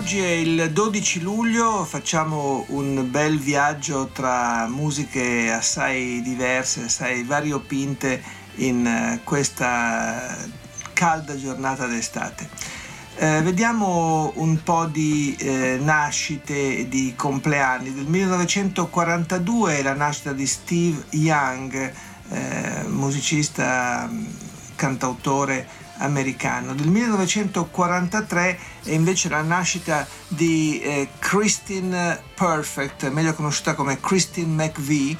[0.00, 8.22] Oggi è il 12 luglio, facciamo un bel viaggio tra musiche assai diverse, assai variopinte
[8.56, 10.34] in eh, questa
[10.94, 12.48] calda giornata d'estate.
[13.16, 17.92] Eh, vediamo un po' di eh, nascite di compleanni.
[17.92, 21.92] Del 1942 è la nascita di Steve Young,
[22.30, 24.10] eh, musicista,
[24.76, 26.74] cantautore americano.
[26.74, 35.16] Del 1943 è invece la nascita di eh, Christine Perfect, meglio conosciuta come Christine McVie.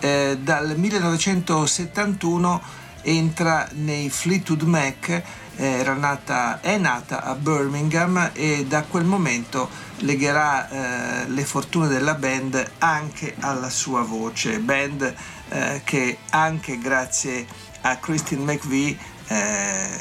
[0.00, 2.62] Eh, dal 1971
[3.02, 5.22] entra nei Fleetwood Mac,
[5.56, 12.14] eh, nata, è nata a Birmingham e da quel momento legherà eh, le fortune della
[12.14, 15.14] band anche alla sua voce, band
[15.48, 17.46] eh, che anche grazie
[17.82, 18.96] a Christine McVie
[19.32, 19.98] eh,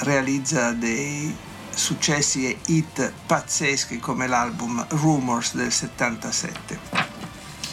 [0.00, 1.34] realizza dei
[1.70, 6.78] successi e hit pazzeschi come l'album Rumors del 77.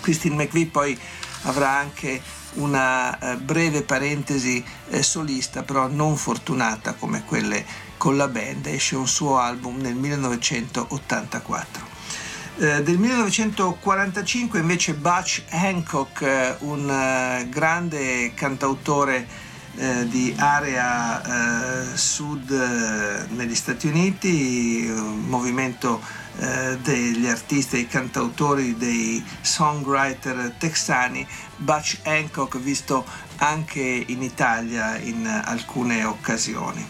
[0.02, 1.00] Christine McVie poi
[1.44, 2.22] avrà anche
[2.54, 7.66] una eh, breve parentesi eh, solista, però non fortunata come quelle
[7.98, 11.90] con la band, esce un suo album nel 1984.
[12.58, 19.41] Eh, del 1945 invece Butch Hancock, un grande cantautore
[19.78, 26.02] eh, di area eh, sud eh, negli Stati Uniti, un movimento
[26.40, 33.06] eh, degli artisti, dei cantautori, dei songwriter texani, Butch Hancock visto
[33.38, 36.86] anche in Italia in alcune occasioni.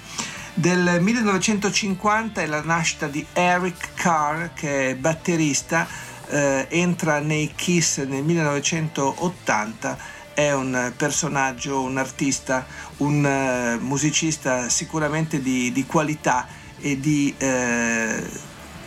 [0.54, 8.24] Del 1950 è la nascita di Eric Carr che è batterista, entra nei Kiss nel
[8.24, 12.66] 1980 è un personaggio, un artista,
[12.98, 16.48] un uh, musicista sicuramente di, di, qualità
[16.80, 18.24] e di uh,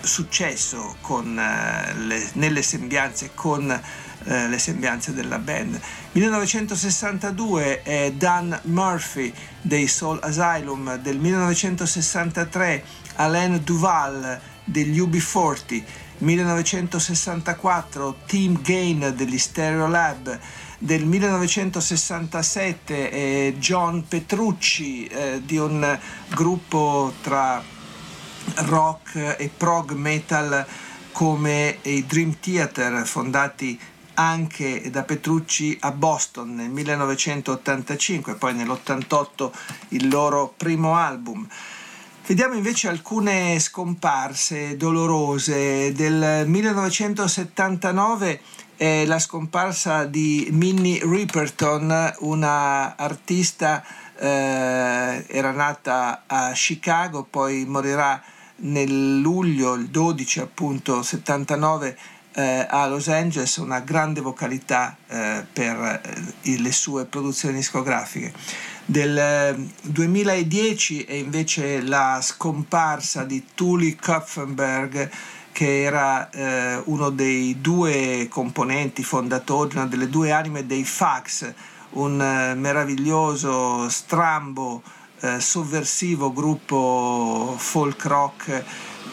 [0.00, 3.81] successo con, uh, le, nelle sembianze con
[4.27, 5.78] le sembianze della band.
[6.12, 9.31] 1962 è Dan Murphy
[9.61, 12.84] dei Soul Asylum, del 1963
[13.16, 15.82] Alain Duval degli UB40,
[16.19, 20.38] 1964 Tim Gain degli Stereolab,
[20.84, 27.62] del 1967 eh, John Petrucci eh, di un gruppo tra
[28.67, 30.67] rock e prog metal
[31.11, 33.81] come i Dream Theater fondati
[34.17, 39.50] anche da Petrucci a Boston nel 1985 poi nell'88
[39.89, 41.49] il loro primo album.
[42.27, 45.93] Vediamo invece alcune scomparse dolorose.
[45.93, 48.41] Del 1979
[48.84, 53.83] è la scomparsa di Minnie Riperton, una artista
[54.19, 58.23] eh, era nata a Chicago, poi morirà
[58.56, 61.97] nel luglio, il 12 appunto 79
[62.34, 66.03] eh, a Los Angeles, una grande vocalità eh, per
[66.43, 68.34] eh, le sue produzioni discografiche.
[68.84, 75.11] Del 2010 eh, è invece la scomparsa di Tully Kupfenberg,
[75.55, 81.55] che era eh, uno dei due componenti fondatori, una delle due anime dei Fax,
[81.91, 84.83] un eh, meraviglioso, strambo,
[85.21, 88.65] eh, sovversivo gruppo folk rock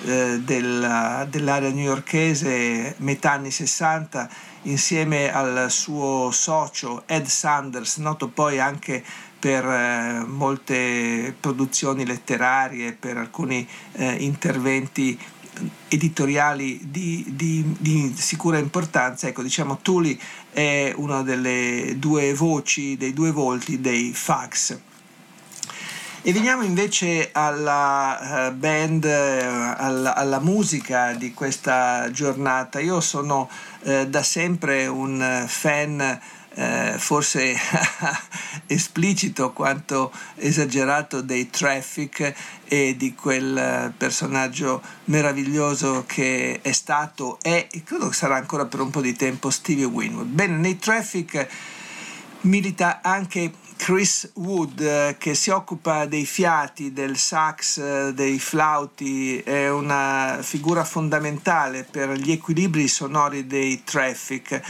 [0.03, 4.28] eh, della, dell'area newyorchese metà anni 60
[4.63, 9.03] insieme al suo socio Ed Sanders, noto poi anche
[9.38, 15.19] per eh, molte produzioni letterarie, per alcuni eh, interventi
[15.88, 20.19] editoriali di, di, di, sicura importanza, ecco diciamo Tuli
[20.52, 24.79] è una delle due voci, dei due volti dei fax.
[26.23, 32.79] E veniamo invece alla uh, band, uh, alla, alla, musica di questa giornata.
[32.79, 33.49] Io sono
[33.79, 36.19] uh, da sempre un fan
[36.53, 37.55] eh, forse
[38.67, 42.33] esplicito quanto esagerato dei traffic
[42.65, 48.79] e di quel personaggio meraviglioso che è stato è e credo che sarà ancora per
[48.79, 50.27] un po' di tempo Stevie Winwood.
[50.27, 51.47] Bene, nei traffic
[52.41, 53.51] milita anche
[53.81, 60.37] Chris Wood eh, che si occupa dei fiati, del sax, eh, dei flauti, è una
[60.41, 64.61] figura fondamentale per gli equilibri sonori dei traffic.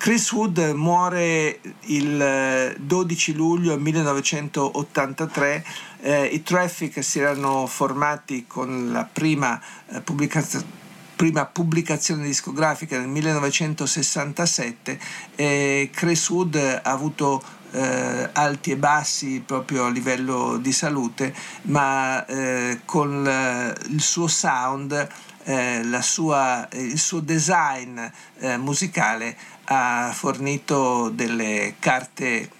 [0.00, 5.64] Chris Wood muore il 12 luglio 1983,
[6.00, 10.78] eh, i Traffic si erano formati con la prima eh, pubblicazione
[11.14, 14.98] prima pubblicazione discografica nel 1967
[15.36, 17.42] e Chris Wood ha avuto
[17.72, 24.28] eh, alti e bassi proprio a livello di salute, ma eh, con eh, il suo
[24.28, 25.08] sound,
[25.44, 28.00] eh, sua, il suo design
[28.38, 29.36] eh, musicale
[29.72, 32.50] ha fornito delle carte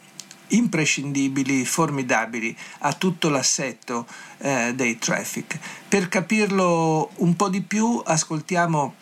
[0.48, 4.06] imprescindibili, formidabili a tutto l'assetto
[4.38, 5.58] eh, dei traffic.
[5.88, 8.94] Per capirlo un po' di più ascoltiamo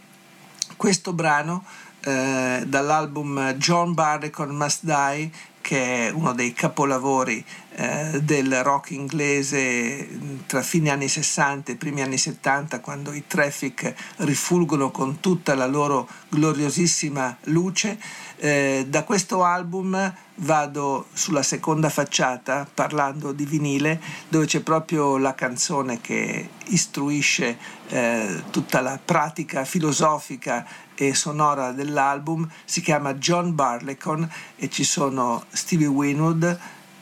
[0.76, 1.64] questo brano
[2.00, 5.30] eh, dall'album John Barleycorn Must Die
[5.60, 7.44] che è uno dei capolavori
[7.80, 10.08] eh, del rock inglese
[10.46, 15.66] tra fine anni 60 e primi anni 70 quando i traffic rifulgono con tutta la
[15.66, 17.96] loro gloriosissima luce
[18.38, 25.34] eh, da questo album vado sulla seconda facciata parlando di vinile dove c'è proprio la
[25.34, 27.56] canzone che istruisce
[27.88, 32.48] eh, tutta la pratica filosofica e sonora dell'album.
[32.64, 36.58] Si chiama John Barleycorn e ci sono Stevie Winwood,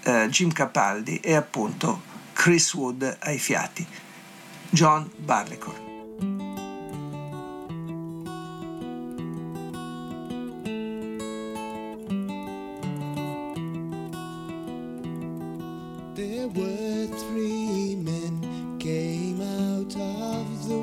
[0.06, 2.00] eh, Jim Capaldi e appunto
[2.32, 3.86] Chris Wood ai fiati.
[4.70, 5.86] John Barleycorn.
[20.66, 20.82] who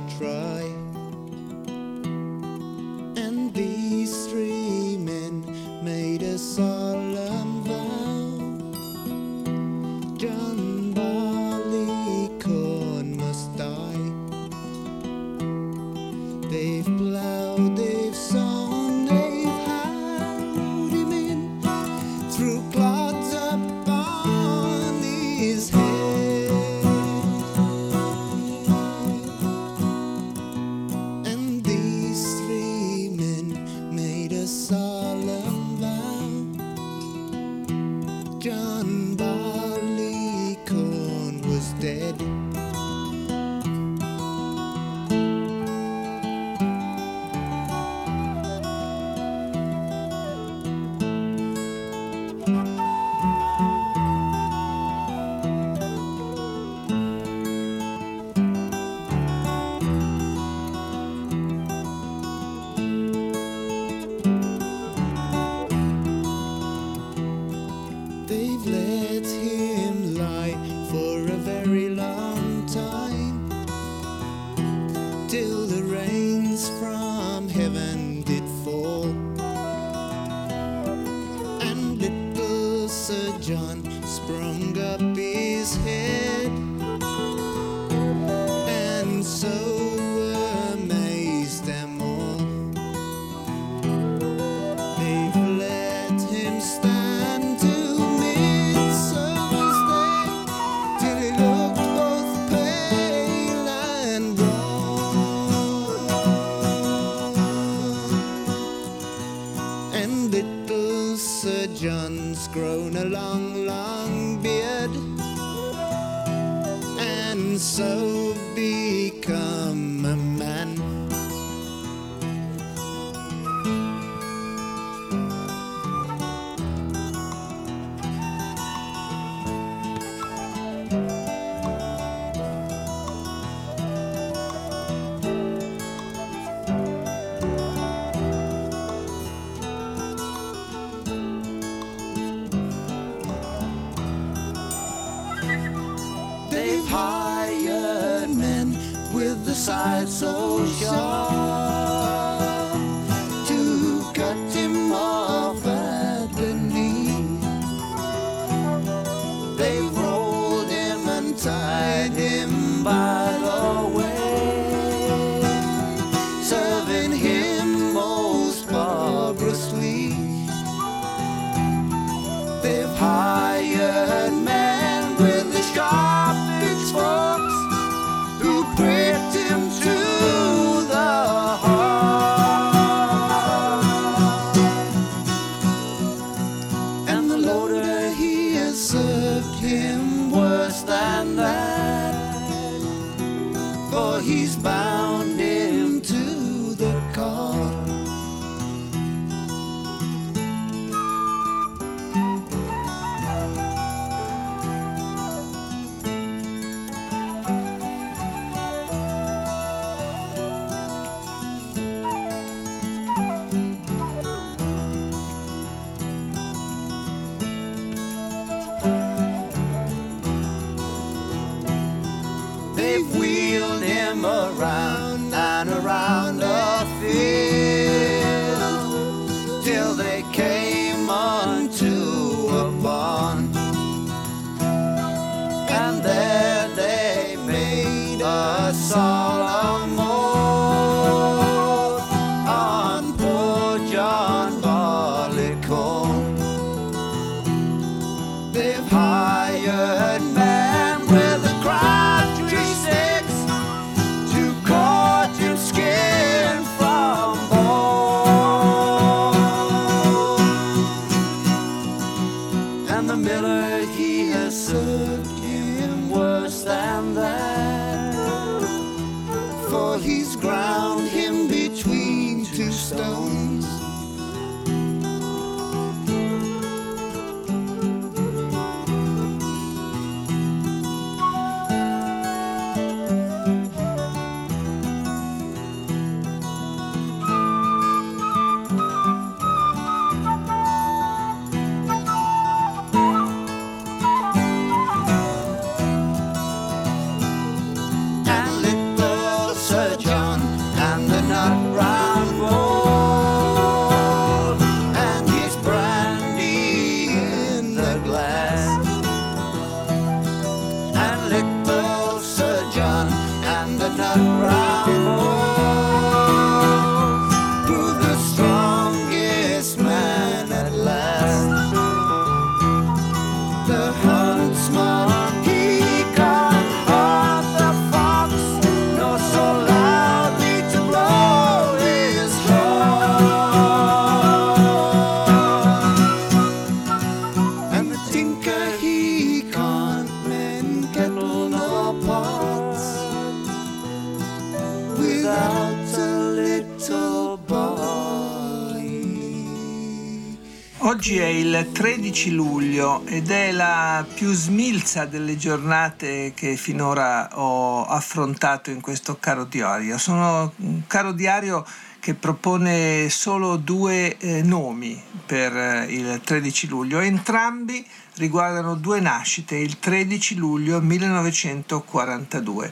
[351.60, 358.82] il 13 luglio ed è la più smilza delle giornate che finora ho affrontato in
[358.82, 359.98] questo caro diario.
[359.98, 361.66] Sono un caro diario
[362.02, 367.00] che propone solo due eh, nomi per eh, il 13 luglio.
[367.00, 372.72] Entrambi riguardano due nascite, il 13 luglio 1942.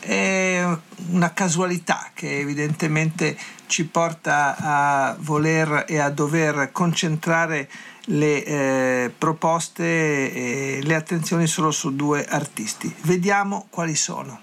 [0.00, 0.66] È
[1.10, 7.68] una casualità che evidentemente ci porta a voler e a dover concentrare
[8.06, 12.94] le eh, proposte e le attenzioni solo su due artisti.
[13.02, 14.40] Vediamo quali sono.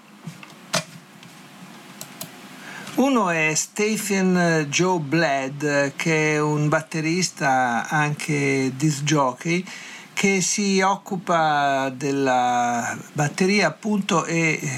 [2.94, 9.64] Uno è Stephen Joe Bled, che è un batterista, anche disc jockey,
[10.12, 14.68] che si occupa della batteria appunto e eh,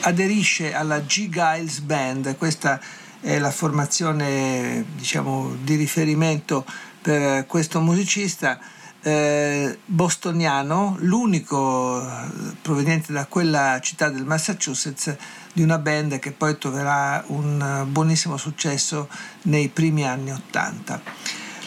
[0.00, 1.28] aderisce alla G.
[1.28, 2.80] Giles Band, questa
[3.20, 6.66] è la formazione diciamo, di riferimento
[7.04, 8.58] per questo musicista
[9.02, 12.30] eh, bostoniano, l'unico eh,
[12.62, 15.14] proveniente da quella città del Massachusetts
[15.52, 19.10] di una band che poi troverà un buonissimo successo
[19.42, 21.02] nei primi anni Ottanta.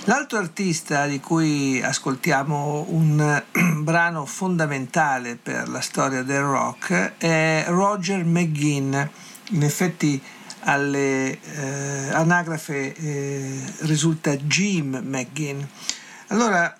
[0.05, 3.43] L'altro artista di cui ascoltiamo un
[3.83, 8.95] brano fondamentale per la storia del rock è Roger McGinn.
[9.51, 10.19] In effetti
[10.67, 15.61] alle eh, anagrafe eh, risulta Jim McGinn.
[16.27, 16.75] Allora,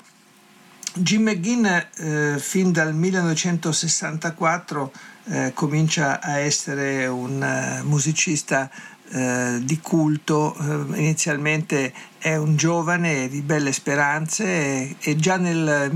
[0.93, 4.91] Jim McGinn eh, fin dal 1964
[5.29, 8.69] eh, comincia a essere un uh, musicista
[9.09, 10.55] uh, di culto,
[10.93, 15.91] inizialmente è un giovane di belle speranze e, già nel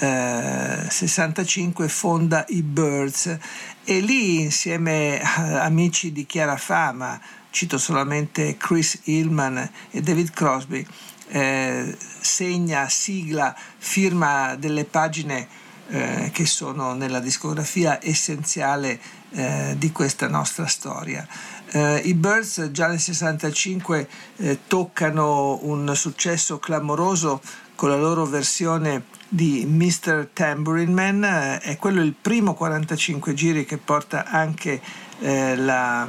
[0.00, 3.38] 1965 fonda i Birds
[3.84, 7.20] e lì insieme a amici di chiara fama,
[7.50, 10.84] cito solamente Chris Hillman e David Crosby,
[11.28, 15.46] eh, segna, sigla, firma delle pagine
[15.88, 18.98] eh, che sono nella discografia essenziale
[19.30, 21.26] eh, di questa nostra storia.
[21.70, 27.40] Eh, I Birds già nel 65 eh, toccano un successo clamoroso
[27.74, 29.02] con la loro versione
[29.34, 30.28] di Mr.
[30.32, 34.80] Tambourine Man, eh, è quello il primo 45 giri che porta anche
[35.18, 36.06] eh, la,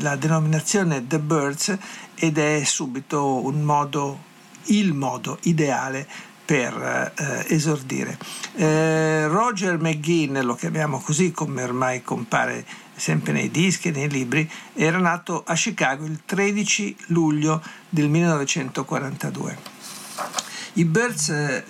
[0.00, 1.78] la, denominazione The Birds
[2.16, 4.18] ed è subito un modo,
[4.64, 6.04] il modo ideale
[6.44, 8.18] per eh, esordire.
[8.56, 12.66] Eh, Roger McGinn, lo chiamiamo così come ormai compare
[12.96, 20.53] sempre nei dischi e nei libri, era nato a Chicago il 13 luglio del 1942.
[20.76, 21.62] I Birds eh,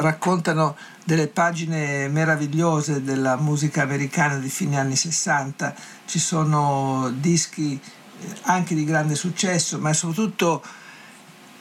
[0.00, 5.74] raccontano delle pagine meravigliose della musica americana di fine anni 60,
[6.06, 10.62] ci sono dischi eh, anche di grande successo, ma soprattutto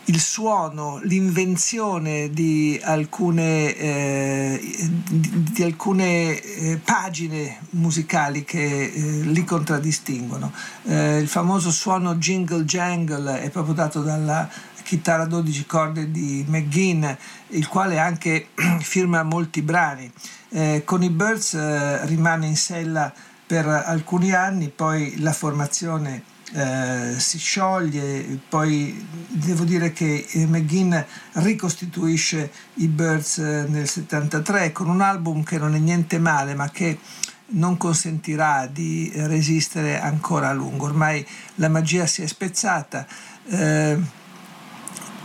[0.05, 4.59] il suono, l'invenzione di alcune, eh,
[5.07, 10.51] di, di alcune eh, pagine musicali che eh, li contraddistinguono.
[10.85, 14.49] Eh, il famoso suono jingle jangle è proprio dato dalla
[14.87, 17.05] chitarra a 12 corde di McGinn,
[17.47, 18.47] il quale anche
[18.79, 20.09] firma molti brani.
[20.49, 23.11] Eh, con i Birds eh, rimane in sella
[23.45, 30.95] per alcuni anni, poi la formazione eh, si scioglie, poi devo dire che eh, McGinn
[31.33, 36.69] ricostituisce i Birds eh, nel 73 con un album che non è niente male ma
[36.69, 36.97] che
[37.49, 40.85] non consentirà di resistere ancora a lungo.
[40.85, 41.25] Ormai
[41.55, 43.05] la magia si è spezzata.
[43.49, 44.25] Eh,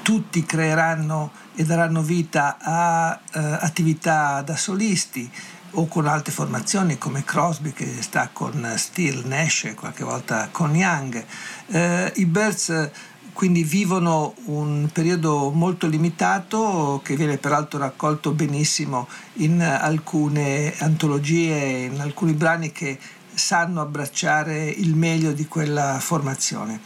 [0.03, 5.31] tutti creeranno e daranno vita a uh, attività da solisti
[5.75, 11.25] o con altre formazioni come Crosby che sta con Steele, Nash qualche volta con Young.
[11.67, 12.91] Uh, I Birds
[13.33, 22.01] quindi vivono un periodo molto limitato che viene peraltro raccolto benissimo in alcune antologie, in
[22.01, 22.99] alcuni brani che
[23.35, 26.81] sanno abbracciare il meglio di quella formazione.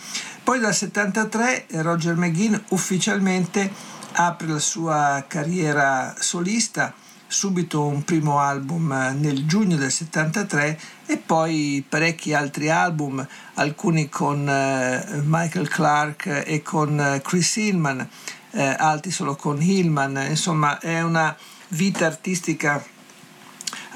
[0.47, 3.69] Poi dal 73 Roger McGinn ufficialmente
[4.12, 6.95] apre la sua carriera solista,
[7.26, 14.49] subito un primo album nel giugno del 73 e poi parecchi altri album, alcuni con
[14.49, 18.09] eh, Michael Clark e con eh, Chris Hillman,
[18.52, 21.37] eh, altri solo con Hillman, insomma è una
[21.71, 22.80] vita artistica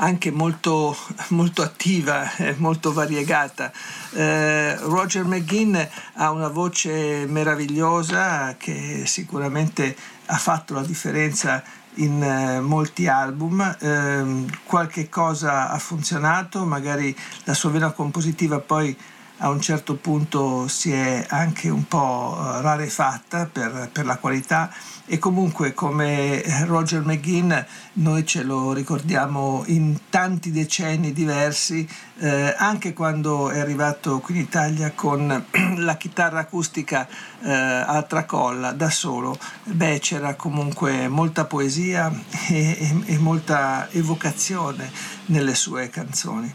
[0.01, 0.97] anche molto,
[1.29, 3.73] molto attiva molto variegata.
[4.13, 5.77] Eh, Roger McGinn
[6.15, 11.63] ha una voce meravigliosa che sicuramente ha fatto la differenza
[11.95, 18.97] in eh, molti album, eh, qualche cosa ha funzionato, magari la sua vena compositiva poi
[19.43, 24.73] a un certo punto si è anche un po' eh, rarefatta per, per la qualità
[25.13, 27.53] e comunque come Roger McGinn
[27.95, 31.85] noi ce lo ricordiamo in tanti decenni diversi,
[32.21, 35.47] eh, anche quando è arrivato qui in Italia con
[35.79, 37.09] la chitarra acustica
[37.43, 42.09] eh, a tracolla da solo, beh c'era comunque molta poesia
[42.49, 44.89] e, e, e molta evocazione
[45.27, 46.55] nelle sue canzoni.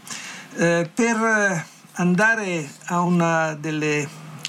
[0.54, 4.08] Eh, per andare a una delle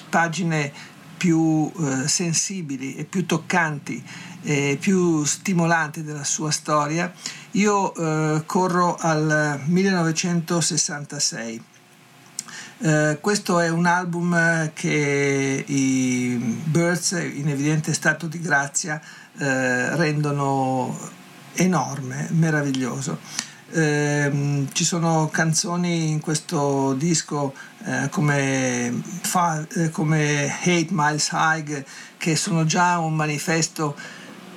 [0.09, 4.03] pagine più eh, sensibili e più toccanti
[4.43, 7.11] e più stimolanti della sua storia,
[7.51, 11.63] io eh, corro al 1966.
[12.79, 19.01] Eh, questo è un album che i Birds, in evidente stato di grazia,
[19.37, 20.95] eh, rendono
[21.53, 23.19] enorme, meraviglioso.
[23.69, 27.53] Eh, ci sono canzoni in questo disco
[27.85, 31.85] eh, come, fa, eh, come Hate Miles High
[32.17, 33.95] che sono già un manifesto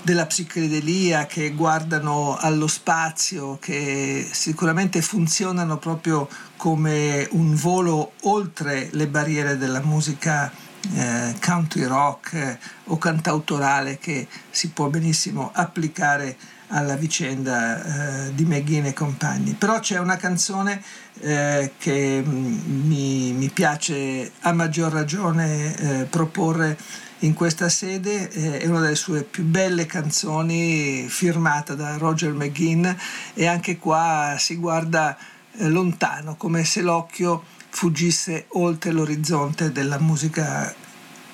[0.02, 9.06] della psichedelia che guardano allo spazio, che sicuramente funzionano proprio come un volo oltre le
[9.06, 10.50] barriere della musica
[10.94, 16.37] eh, country rock eh, o cantautorale che si può benissimo applicare
[16.70, 19.52] alla vicenda eh, di McGinn e compagni.
[19.54, 20.83] Però c'è una canzone
[21.20, 26.76] eh, che mm, mi, mi, piace a maggior ragione eh, proporre
[27.20, 32.87] in questa sede, eh, è una delle sue più belle canzoni firmata da Roger McGinn
[33.35, 35.16] e anche qua si guarda
[35.59, 40.74] eh, lontano, come se l'occhio fuggisse oltre l'orizzonte della musica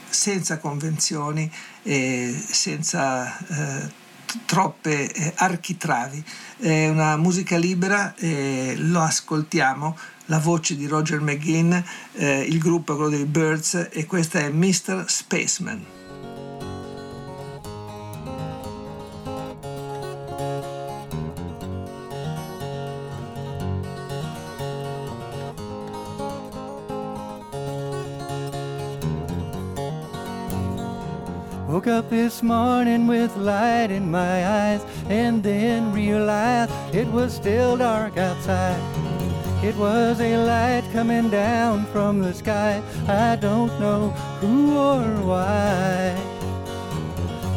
[0.08, 1.50] senza convenzioni
[1.82, 4.04] e senza eh,
[4.44, 6.24] troppe eh, architravi.
[6.58, 9.96] È una musica libera, eh, lo ascoltiamo,
[10.26, 11.72] la voce di Roger McGinn,
[12.14, 15.04] eh, il gruppo è quello dei Birds e questa è Mr.
[15.06, 15.95] Spaceman.
[31.86, 37.76] Woke up this morning with light in my eyes and then realized it was still
[37.76, 38.80] dark outside.
[39.62, 42.82] It was a light coming down from the sky.
[43.06, 46.16] I don't know who or why.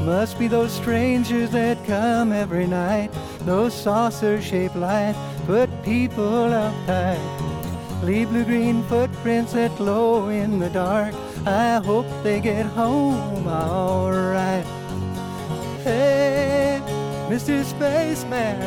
[0.06, 3.10] Must be those strangers that come every night.
[3.46, 8.04] Those saucer shaped lights put people uptight.
[8.04, 11.16] Leave blue green footprints that glow in the dark.
[11.50, 14.64] I hope they get home alright.
[15.84, 16.80] Hey,
[17.28, 17.64] Mr.
[17.64, 18.60] Spaceman,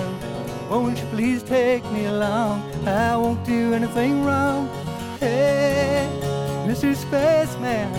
[0.69, 2.61] won't you please take me along?
[2.85, 4.69] I won't do anything wrong.
[5.21, 6.09] Hey,
[6.67, 6.97] Mr.
[6.97, 7.93] Spaceman,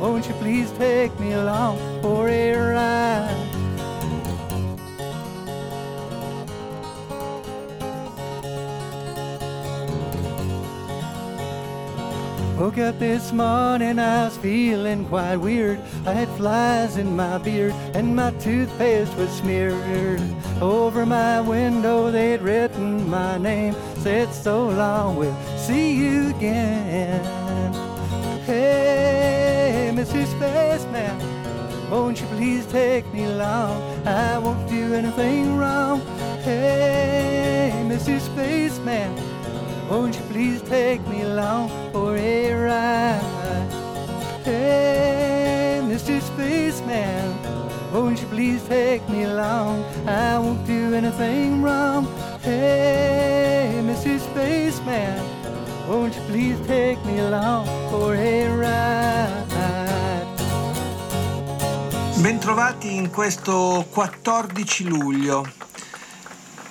[0.00, 3.55] won't you please take me along for a ride?
[12.58, 15.78] Woke up this morning, I was feeling quite weird.
[16.06, 20.22] I had flies in my beard, and my toothpaste was smeared.
[20.62, 27.22] Over my window, they'd written my name, said so long, we'll see you again.
[28.44, 30.24] Hey, Mr.
[30.24, 33.82] Spaceman, won't you please take me along?
[34.06, 36.00] I won't do anything wrong.
[36.40, 38.18] Hey, Mr.
[38.18, 39.35] Spaceman.
[39.88, 43.70] Won't you please take me along for a ride?
[44.42, 46.20] Hey, Mr.
[46.20, 47.32] Spaceman,
[47.92, 49.84] won't you please take me along?
[50.08, 52.08] I won't do anything wrong.
[52.42, 54.18] Hey, Mr.
[54.18, 55.22] Spaceman,
[55.88, 59.46] won't you please take me along for a ride?
[62.20, 65.46] Bentrovati in questo 14 luglio.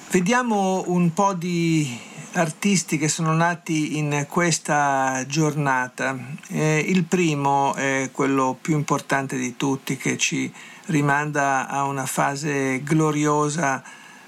[0.10, 6.18] Vediamo un po' di artisti che sono nati in questa giornata.
[6.50, 10.52] Eh, il primo è quello più importante di tutti che ci
[10.88, 13.82] rimanda a una fase gloriosa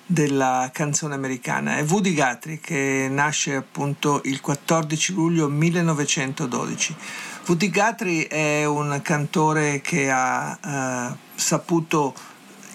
[0.06, 1.78] della canzone americana.
[1.78, 6.96] È Woody Guthrie che nasce appunto il 14 luglio 1912.
[7.48, 10.58] Woody Guthrie è un cantore che ha
[11.12, 12.14] eh, saputo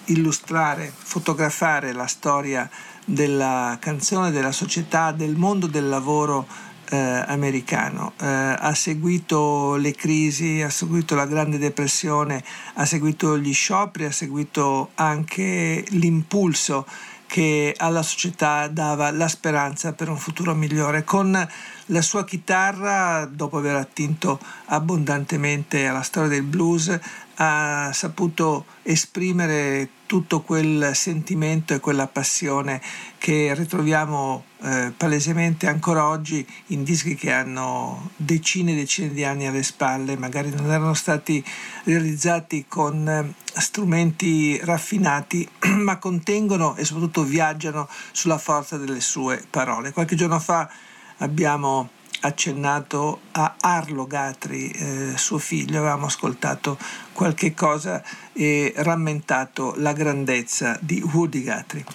[0.05, 2.69] illustrare, fotografare la storia
[3.05, 6.45] della canzone, della società, del mondo del lavoro
[6.89, 8.13] eh, americano.
[8.21, 12.43] Eh, ha seguito le crisi, ha seguito la Grande Depressione,
[12.75, 16.85] ha seguito gli scioperi, ha seguito anche l'impulso
[17.25, 21.03] che alla società dava la speranza per un futuro migliore.
[21.03, 21.47] Con
[21.87, 26.95] la sua chitarra, dopo aver attinto abbondantemente alla storia del blues,
[27.35, 32.81] ha saputo esprimere tutto quel sentimento e quella passione
[33.17, 39.47] che ritroviamo eh, palesemente ancora oggi in dischi che hanno decine e decine di anni
[39.47, 41.43] alle spalle, magari non erano stati
[41.85, 45.49] realizzati con eh, strumenti raffinati,
[45.81, 49.93] ma contengono e soprattutto viaggiano sulla forza delle sue parole.
[49.93, 50.69] Qualche giorno fa
[51.17, 51.89] abbiamo
[52.23, 56.77] accennato a Arlo Gatri, eh, suo figlio, avevamo ascoltato
[57.11, 58.01] qualche cosa
[58.33, 61.85] e rammentato la grandezza di Woody Guthrie.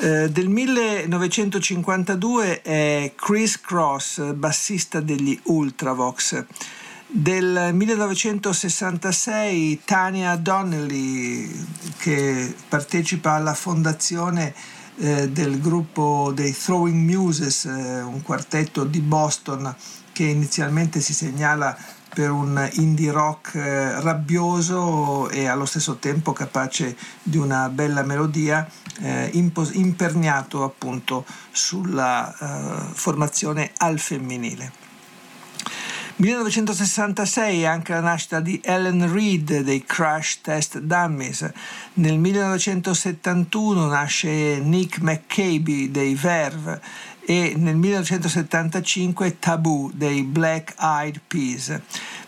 [0.00, 6.44] Eh, del 1952 è Chris Cross, bassista degli Ultravox.
[7.06, 11.48] Del 1966 Tania Donnelly,
[11.96, 14.52] che partecipa alla fondazione
[14.98, 19.74] eh, del gruppo dei Throwing Muses, eh, un quartetto di Boston
[20.12, 21.76] che inizialmente si segnala
[22.14, 28.68] per un indie rock eh, rabbioso e allo stesso tempo capace di una bella melodia,
[29.00, 34.83] eh, impos- imperniato appunto sulla formazione al femminile.
[36.16, 41.50] 1966 è anche la nascita di Ellen Reed dei Crash Test Dummies.
[41.94, 46.80] Nel 1971 nasce Nick McCabe dei Verve
[47.26, 51.76] e nel 1975 Taboo dei Black Eyed Peas,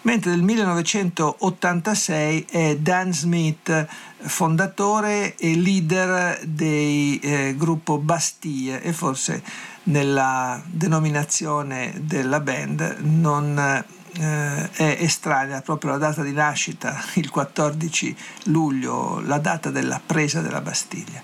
[0.02, 3.86] mentre nel 1986 è Dan Smith,
[4.18, 9.40] fondatore e leader del eh, gruppo Bastille e forse
[9.86, 13.84] nella denominazione della band non
[14.18, 20.40] eh, è estranea proprio la data di nascita, il 14 luglio, la data della presa
[20.40, 21.22] della Bastiglia.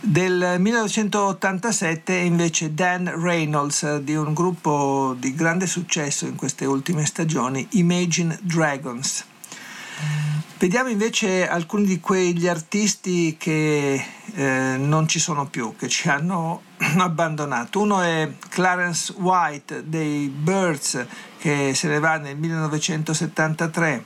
[0.00, 7.06] Del 1987 è invece Dan Reynolds di un gruppo di grande successo in queste ultime
[7.06, 9.24] stagioni, Imagine Dragons.
[10.58, 16.62] Vediamo invece alcuni di quegli artisti che eh, non ci sono più, che ci hanno
[16.98, 17.80] abbandonato.
[17.80, 21.06] Uno è Clarence White dei Birds
[21.38, 24.04] che se ne va nel 1973.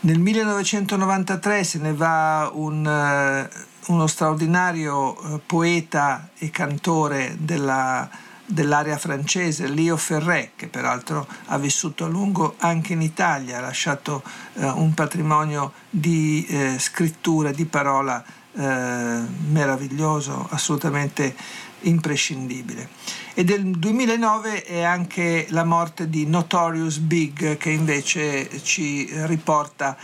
[0.00, 8.08] Nel 1993 se ne va un, uh, uno straordinario uh, poeta e cantore della,
[8.44, 14.22] dell'area francese, Leo Ferré, che peraltro ha vissuto a lungo anche in Italia, ha lasciato
[14.52, 16.46] uh, un patrimonio di
[16.78, 18.24] scrittura, di parola
[18.58, 21.34] meraviglioso, assolutamente
[21.82, 22.88] imprescindibile.
[23.34, 29.96] E del 2009 è anche la morte di Notorious Big che invece ci riporta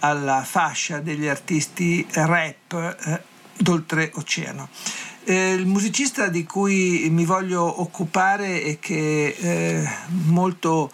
[0.00, 3.22] alla fascia degli artisti rap eh,
[3.56, 4.68] d'oltreoceano.
[5.24, 9.88] Eh, il musicista di cui mi voglio occupare e che eh,
[10.24, 10.90] molto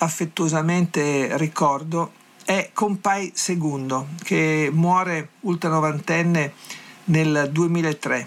[0.00, 2.12] affettuosamente ricordo
[2.48, 6.54] è Compai Segundo, che muore ultranovantenne
[7.04, 8.26] nel 2003.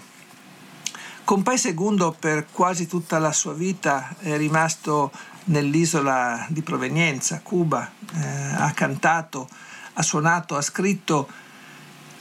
[1.24, 5.10] Compai II per quasi tutta la sua vita è rimasto
[5.46, 9.48] nell'isola di provenienza, Cuba, eh, ha cantato,
[9.94, 11.28] ha suonato, ha scritto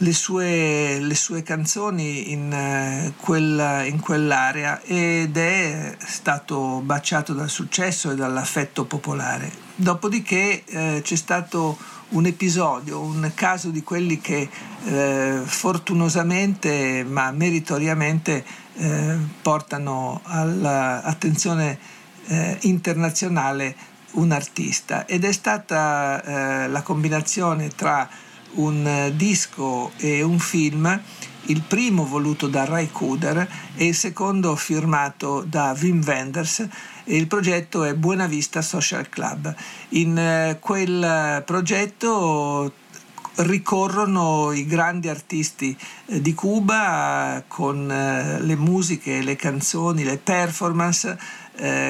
[0.02, 7.50] le sue, le sue canzoni in, eh, quella, in, quell'area ed è stato baciato dal
[7.50, 9.52] successo e dall'affetto popolare.
[9.76, 11.78] Dopodiché eh, c'è stato
[12.10, 14.50] un episodio, un caso di quelli che
[14.86, 18.44] eh, fortunosamente ma meritoriamente
[18.76, 21.78] eh, portano all'attenzione
[22.28, 28.10] eh, internazionale un artista ed è stata eh, la combinazione tra
[28.56, 31.02] un disco e un film
[31.46, 36.68] il primo voluto da Ray Kuder e il secondo firmato da Wim Wenders
[37.06, 39.54] il progetto è Buena Vista Social Club.
[39.90, 42.72] In eh, quel progetto
[43.38, 51.40] ricorrono i grandi artisti eh, di Cuba con eh, le musiche, le canzoni, le performance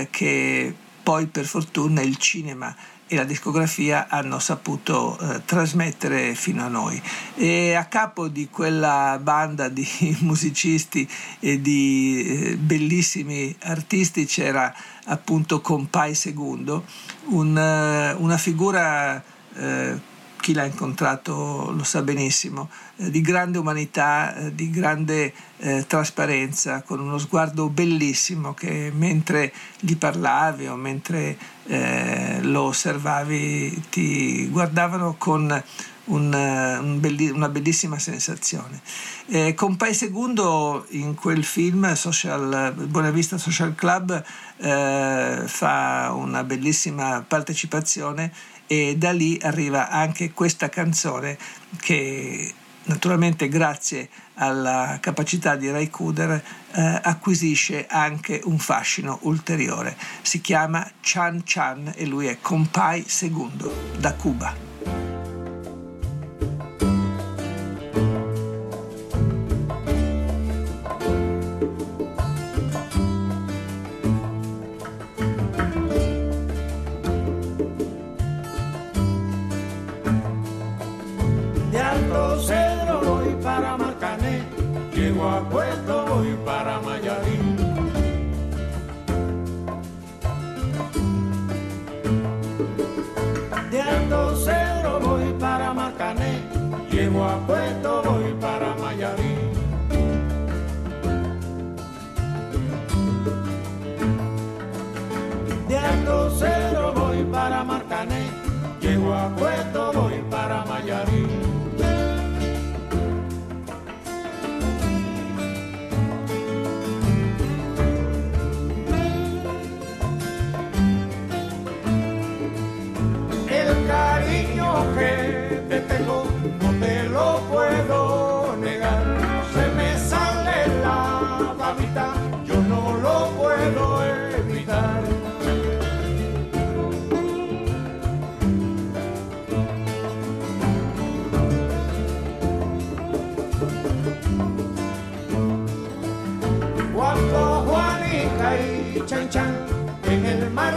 [0.10, 2.76] che poi per fortuna il cinema
[3.12, 7.02] e la discografia hanno saputo eh, trasmettere fino a noi.
[7.36, 9.86] E a capo di quella banda di
[10.22, 11.06] musicisti
[11.42, 14.74] e di eh, bellissimi artisti c'era
[15.08, 16.82] appunto Compai II,
[17.26, 19.22] un, uh, una figura
[19.56, 20.00] uh,
[20.42, 26.82] chi l'ha incontrato lo sa benissimo, eh, di grande umanità, eh, di grande eh, trasparenza,
[26.82, 35.16] con uno sguardo bellissimo che mentre gli parlavi o mentre eh, lo osservavi ti guardavano
[35.18, 35.64] con
[36.06, 38.82] un, un belli, una bellissima sensazione.
[39.28, 44.22] Eh, con Pai Segundo in quel film Social, Buona Vista Social Club
[44.58, 48.34] eh, fa una bellissima partecipazione
[48.72, 51.38] e da lì arriva anche questa canzone
[51.82, 52.54] che
[52.84, 59.98] naturalmente grazie alla capacità di Ray Kuder eh, acquisisce anche un fascino ulteriore.
[60.22, 65.21] Si chiama Chan Chan e lui è Compai II da Cuba.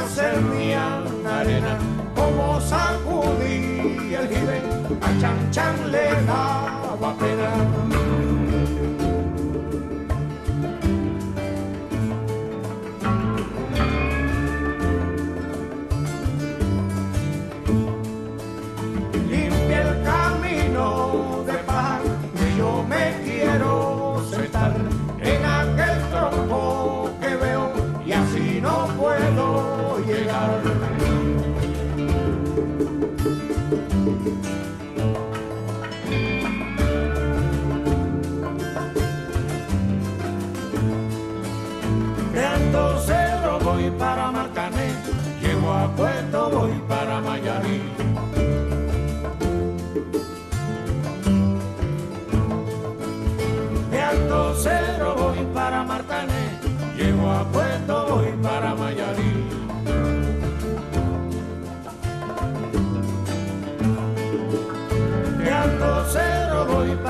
[0.07, 1.79] cernía arena,
[2.15, 4.63] como sacudí el jibe,
[5.01, 8.04] a Chan Chan le daba pena.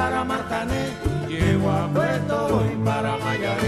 [0.05, 0.93] Para Marcané,
[1.27, 3.64] llego a Puerto voy para Mayarí.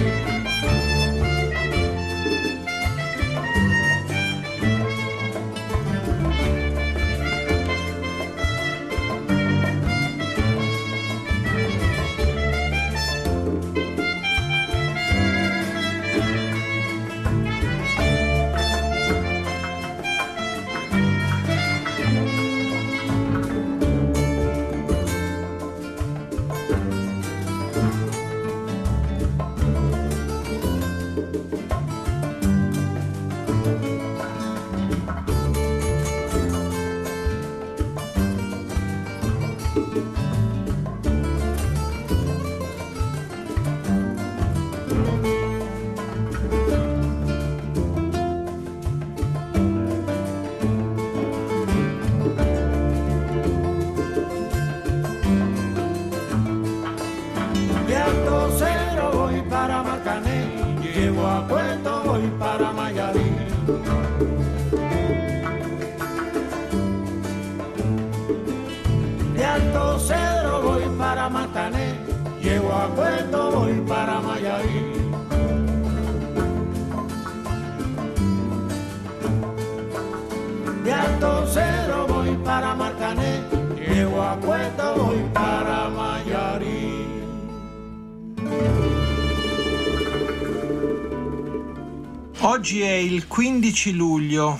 [93.16, 94.58] Il 15 luglio.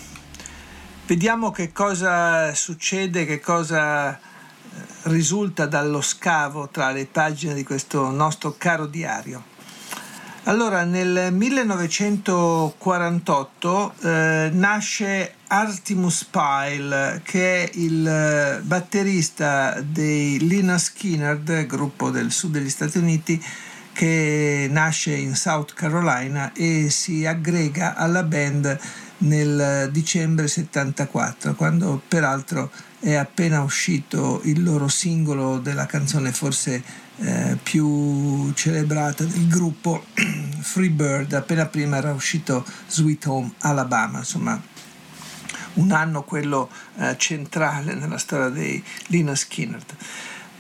[1.07, 4.19] Vediamo che cosa succede, che cosa eh,
[5.03, 9.45] risulta dallo scavo tra le pagine di questo nostro caro diario.
[10.45, 21.67] Allora, nel 1948 eh, nasce Artemus Pyle, che è il eh, batterista dei Lina Skinner,
[21.67, 23.39] gruppo del sud degli Stati Uniti,
[23.97, 28.79] che nasce in South Carolina e si aggrega alla band
[29.19, 36.83] nel dicembre 74, quando peraltro è appena uscito il loro singolo della canzone forse
[37.17, 40.05] eh, più celebrata del gruppo,
[40.61, 44.61] Free Bird, appena prima era uscito Sweet Home Alabama, insomma
[45.75, 49.83] un anno quello eh, centrale nella storia dei Lina Skinner.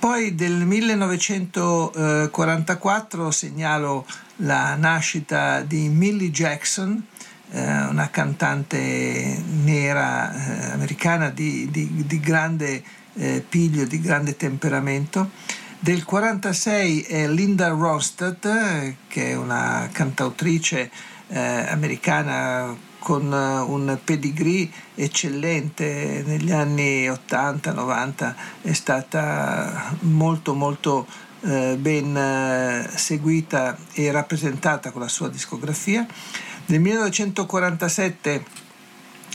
[0.09, 7.05] Poi del 1944 segnalo la nascita di Millie Jackson,
[7.51, 15.31] eh, una cantante nera eh, americana di, di, di grande eh, piglio, di grande temperamento.
[15.81, 20.88] Del 1946 è Linda Ronstadt, che è una cantautrice
[21.27, 22.73] eh, americana
[23.07, 26.25] con un pedigree eccellente.
[26.27, 31.07] Negli anni 80-90 è stata molto molto
[31.42, 36.05] eh, ben eh, seguita e rappresentata con la sua discografia.
[36.66, 38.45] Nel 1947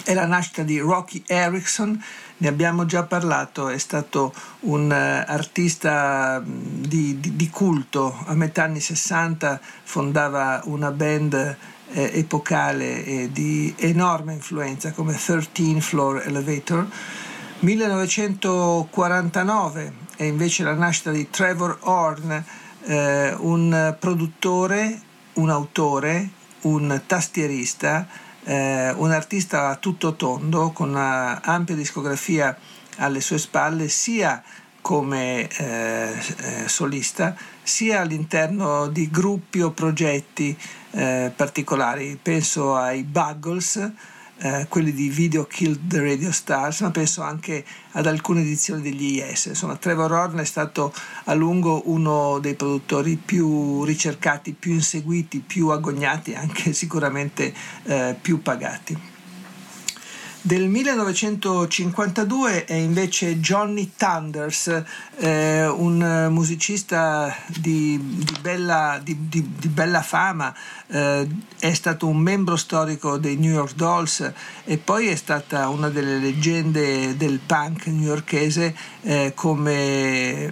[0.03, 2.03] è la nascita di Rocky Erickson,
[2.37, 8.63] ne abbiamo già parlato, è stato un uh, artista di, di, di, culto, a metà
[8.63, 11.57] anni 60 fondava una band
[11.93, 16.87] eh, epocale e di enorme influenza come 13 Floor Elevator.
[17.59, 22.43] 1949 è invece la nascita di Trevor Horn,
[22.85, 24.99] eh, un produttore,
[25.33, 26.29] un autore,
[26.61, 28.07] un tastierista,
[28.43, 32.57] eh, un artista a tutto tondo con una ampia discografia
[32.97, 34.43] alle sue spalle sia
[34.81, 40.57] come eh, eh, solista sia all'interno di gruppi o progetti
[40.91, 42.17] eh, particolari.
[42.21, 43.91] Penso ai Buggles,
[44.37, 49.17] eh, quelli di Video Killed the Radio Stars, ma penso anche ad alcune edizioni degli
[49.17, 49.45] IS.
[49.45, 50.93] Insomma, Trevor Horn è stato
[51.25, 58.41] a lungo uno dei produttori più ricercati, più inseguiti, più agognati, anche sicuramente eh, più
[58.41, 59.10] pagati.
[60.43, 64.83] Del 1952 è invece Johnny Thunders,
[65.17, 70.51] eh, un musicista di, di, bella, di, di bella, fama,
[70.87, 71.27] eh,
[71.59, 74.33] è stato un membro storico dei New York Dolls
[74.63, 80.51] e poi è stata una delle leggende del punk newyorkese eh, come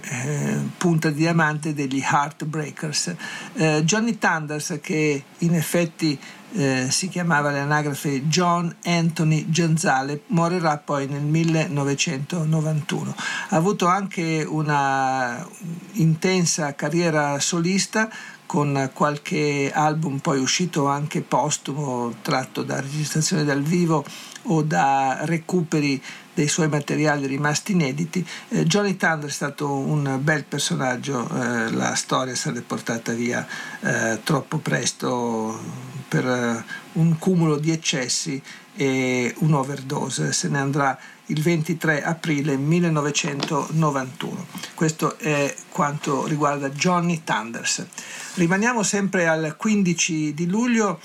[0.76, 3.14] punta di diamante degli Heartbreakers.
[3.54, 6.16] Eh, Johnny Thunders che in effetti
[6.52, 13.14] eh, si chiamava l'anagrafe John Anthony Genzale, morirà poi nel 1991.
[13.48, 15.46] Ha avuto anche una
[15.92, 18.08] intensa carriera solista
[18.50, 24.04] con qualche album poi uscito anche postumo, tratto da registrazioni dal vivo
[24.44, 26.02] o da recuperi
[26.34, 28.26] dei suoi materiali rimasti inediti.
[28.48, 33.46] Eh, Johnny Thunder è stato un bel personaggio, eh, la storia stata portata via
[33.82, 38.42] eh, troppo presto per eh, un cumulo di eccessi
[38.74, 44.46] e un'overdose, se ne andrà il 23 aprile 1991.
[44.74, 47.86] Questo è quanto riguarda Johnny Thunders.
[48.34, 50.98] Rimaniamo sempre al 15 di luglio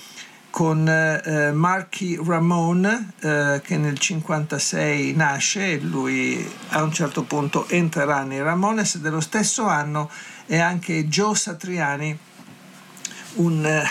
[0.50, 7.68] con eh, Marky Ramone eh, che nel 1956 nasce e lui a un certo punto
[7.68, 10.10] entrerà nei Ramones dello stesso anno
[10.46, 12.18] e anche Joe Satriani
[13.34, 13.84] un eh,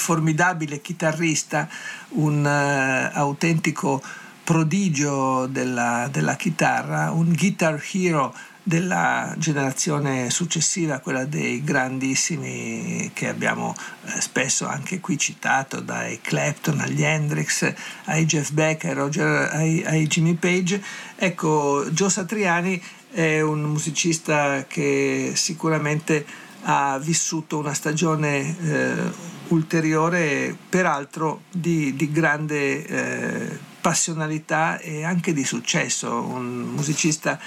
[0.00, 1.68] formidabile chitarrista
[2.10, 4.02] un eh, autentico
[4.42, 13.74] prodigio della, della chitarra un guitar hero della generazione successiva, quella dei grandissimi che abbiamo
[14.04, 17.72] eh, spesso anche qui citato, dai Clapton agli Hendrix,
[18.04, 20.82] ai Jeff Beck, ai, Roger, ai, ai Jimmy Page.
[21.16, 22.80] Ecco, Joe Satriani
[23.12, 26.24] è un musicista che sicuramente
[26.62, 29.10] ha vissuto una stagione eh,
[29.50, 37.38] ulteriore, peraltro di, di grande eh, passionalità e anche di successo, un musicista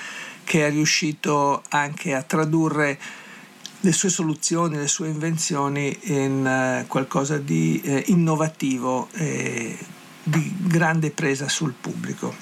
[0.44, 3.00] che è riuscito anche a tradurre
[3.80, 9.78] le sue soluzioni, le sue invenzioni in uh, qualcosa di eh, innovativo e
[10.24, 12.34] di grande presa sul pubblico.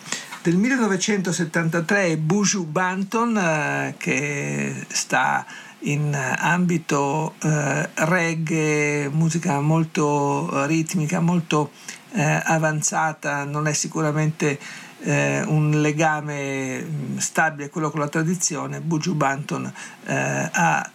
[0.43, 5.45] Del 1973 è Buju Banton uh, che sta
[5.81, 7.49] in ambito uh,
[7.95, 11.71] reggae, musica molto ritmica, molto
[12.13, 14.59] avanzata, non è sicuramente
[15.03, 19.71] eh, un legame mm, stabile quello con la tradizione, Buju Banton
[20.05, 20.89] eh, ha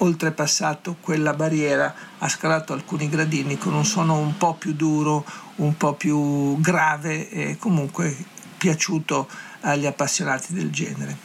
[0.00, 5.24] oltrepassato quella barriera, ha scalato alcuni gradini con un suono un po' più duro,
[5.56, 8.16] un po' più grave e comunque
[8.56, 9.28] piaciuto
[9.62, 11.16] agli appassionati del genere.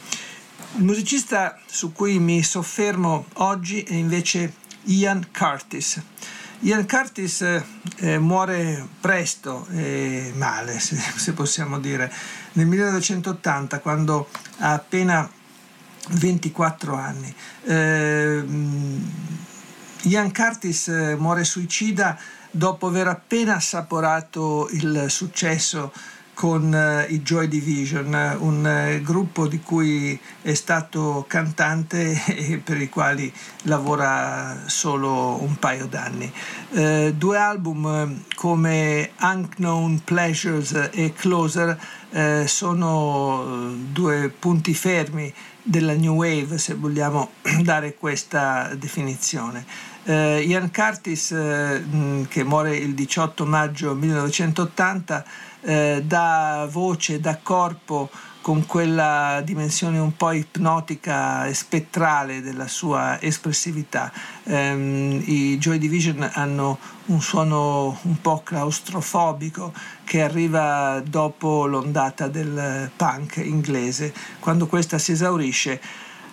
[0.76, 4.54] Il musicista su cui mi soffermo oggi è invece
[4.86, 6.02] Ian Curtis.
[6.60, 7.42] Ian Curtis
[7.98, 12.12] eh, muore presto e male, se, se, possiamo dire,
[12.54, 15.30] nel 1980 quando ha appena
[16.08, 17.32] 24 anni.
[17.62, 18.44] Eh,
[20.02, 22.18] Ian Curtis eh, muore suicida
[22.50, 25.92] dopo aver appena assaporato il successo
[26.34, 32.80] con eh, i Joy Division, un eh, gruppo di cui è stato cantante e per
[32.80, 33.32] i quali
[33.62, 36.30] lavora solo un paio d'anni.
[36.72, 41.78] Eh, due album eh, come Unknown Pleasures e Closer
[42.10, 45.32] eh, sono due punti fermi
[45.62, 47.30] della New Wave, se vogliamo
[47.62, 49.64] dare questa definizione.
[50.06, 51.28] Uh, Ian Curtis,
[52.28, 55.24] che muore il 18 maggio 1980,
[55.64, 58.10] eh, dà voce, dà corpo
[58.44, 64.12] con quella dimensione un po' ipnotica e spettrale della sua espressività.
[64.42, 69.72] Um, I Joy Division hanno un suono un po' claustrofobico
[70.04, 74.12] che arriva dopo l'ondata del punk inglese.
[74.40, 75.80] Quando questa si esaurisce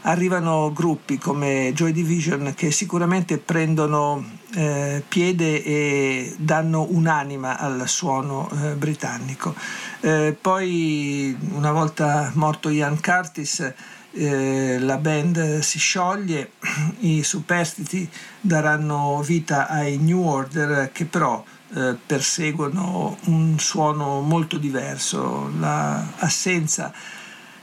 [0.01, 8.49] arrivano gruppi come Joy Division che sicuramente prendono eh, piede e danno un'anima al suono
[8.51, 9.55] eh, britannico.
[10.01, 13.73] Eh, poi una volta morto Ian Curtis
[14.13, 16.51] eh, la band si scioglie,
[16.99, 21.43] i superstiti daranno vita ai New Order che però
[21.73, 26.91] eh, perseguono un suono molto diverso, l'assenza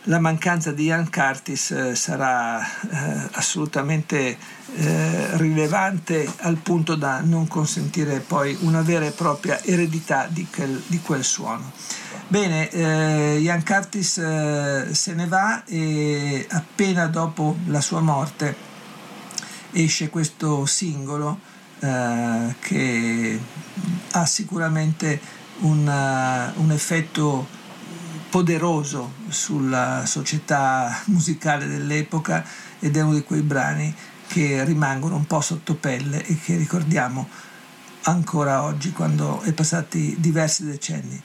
[0.04, 2.66] la mancanza di Ian Curtis eh, sarà
[3.32, 4.38] assolutamente
[4.74, 10.82] eh, rilevante al punto da non consentire poi una vera e propria eredità di quel,
[10.86, 11.72] di quel suono.
[12.28, 18.54] Bene, eh, Ian Curtis eh, se ne va e appena dopo la sua morte
[19.72, 21.40] esce questo singolo
[21.80, 23.40] eh, che
[24.12, 25.20] ha sicuramente
[25.60, 27.46] una, un effetto
[28.28, 32.44] poderoso sulla società musicale dell'epoca
[32.78, 33.94] ed è uno di quei brani
[34.28, 37.28] che rimangono un po' sotto pelle e che ricordiamo
[38.02, 41.20] ancora oggi quando è passati diversi decenni.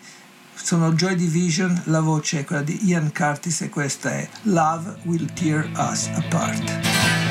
[0.55, 5.31] Sono Joy Division, la voce è quella di Ian Curtis e questa è Love Will
[5.33, 7.22] Tear Us Apart.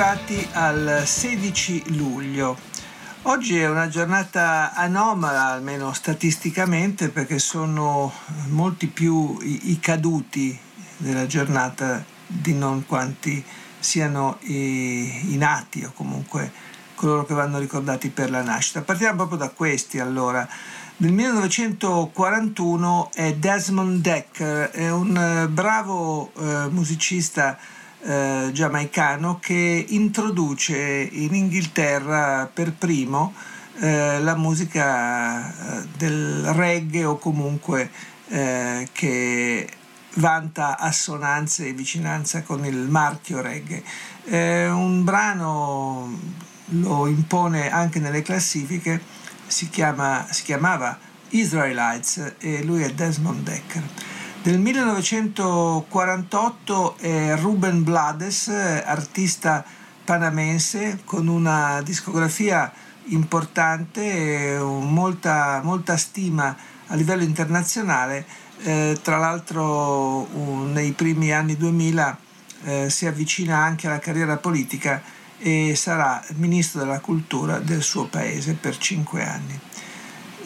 [0.00, 2.56] Arrivati al 16 luglio.
[3.22, 8.10] Oggi è una giornata anomala, almeno statisticamente, perché sono
[8.48, 10.58] molti più i, i caduti
[10.96, 13.44] della giornata di non quanti
[13.78, 16.50] siano i, i nati o comunque
[16.94, 18.80] coloro che vanno ricordati per la nascita.
[18.80, 20.48] Partiamo proprio da questi allora.
[20.96, 27.58] Nel 1941 è Desmond Decker, è un eh, bravo eh, musicista
[28.02, 33.34] eh, giamaicano che introduce in Inghilterra per primo
[33.80, 35.48] eh, la musica
[35.80, 37.90] eh, del reggae o comunque
[38.28, 39.68] eh, che
[40.14, 43.82] vanta assonanze e vicinanza con il marchio reggae.
[44.70, 46.18] un brano
[46.70, 49.00] lo impone anche nelle classifiche,
[49.46, 50.98] si, chiama, si chiamava
[51.30, 53.82] Israelites e lui è Desmond Decker.
[54.42, 59.62] Del 1948 è Ruben Blades, artista
[60.02, 62.72] panamense con una discografia
[63.08, 68.24] importante molta, molta stima a livello internazionale.
[68.62, 72.18] Eh, tra l'altro uh, nei primi anni 2000
[72.64, 75.02] eh, si avvicina anche alla carriera politica
[75.36, 79.60] e sarà ministro della cultura del suo paese per cinque anni.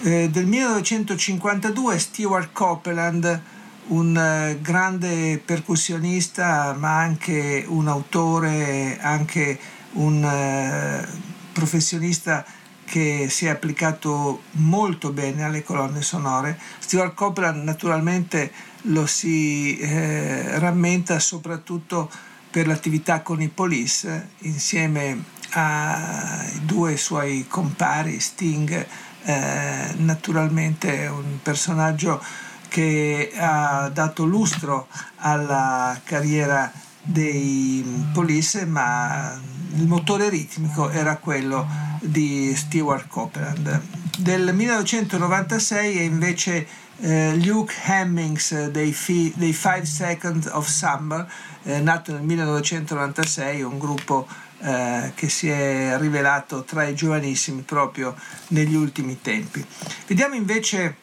[0.02, 9.58] Eh, del 1952 Stewart Copeland un eh, grande percussionista, ma anche un autore, anche
[9.92, 11.06] un eh,
[11.52, 12.44] professionista
[12.84, 16.58] che si è applicato molto bene alle colonne sonore.
[16.78, 22.10] Stewart Copeland naturalmente lo si eh, rammenta soprattutto
[22.50, 28.86] per l'attività con i Police insieme ai due suoi compari, Sting,
[29.24, 32.22] eh, naturalmente un personaggio
[32.74, 36.72] che ha dato lustro alla carriera
[37.02, 39.40] dei Police, ma
[39.76, 41.68] il motore ritmico era quello
[42.00, 43.80] di Stewart Copeland.
[44.18, 46.66] Del 1996 è invece
[46.98, 51.30] eh, Luke Hemmings dei, fi, dei, Five Seconds of Summer,
[51.62, 54.26] eh, nato nel 1996, un gruppo
[54.58, 58.16] eh, che si è rivelato tra i giovanissimi proprio
[58.48, 59.64] negli ultimi tempi.
[60.08, 61.02] Vediamo invece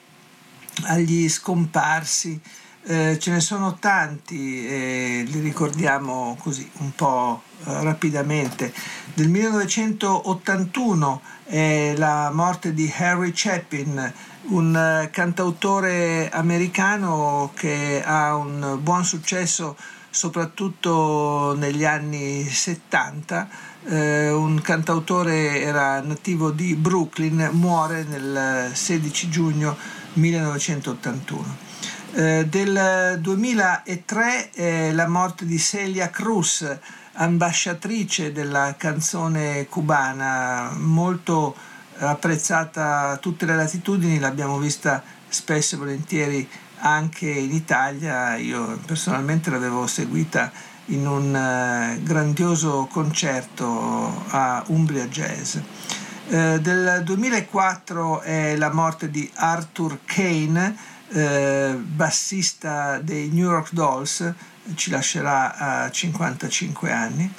[0.83, 2.39] agli scomparsi.
[2.83, 8.73] Eh, ce ne sono tanti, eh, li ricordiamo così un po' eh, rapidamente.
[9.13, 14.11] Del 1981 è la morte di Harry Chapin,
[14.47, 19.77] un eh, cantautore americano che ha un buon successo
[20.09, 23.47] soprattutto negli anni 70.
[23.83, 31.69] Eh, un cantautore era nativo di Brooklyn, muore nel 16 giugno 1981.
[32.13, 36.65] Eh, del 2003 è la morte di Celia Cruz,
[37.13, 41.55] ambasciatrice della canzone cubana, molto
[41.97, 46.49] apprezzata a tutte le latitudini, l'abbiamo vista spesso e volentieri
[46.81, 50.51] anche in Italia, io personalmente l'avevo seguita
[50.85, 55.57] in un uh, grandioso concerto a Umbria Jazz.
[56.31, 60.77] Uh, del 2004 è la morte di Arthur Kane,
[61.09, 64.33] uh, bassista dei New York Dolls,
[64.75, 67.29] ci lascerà a 55 anni.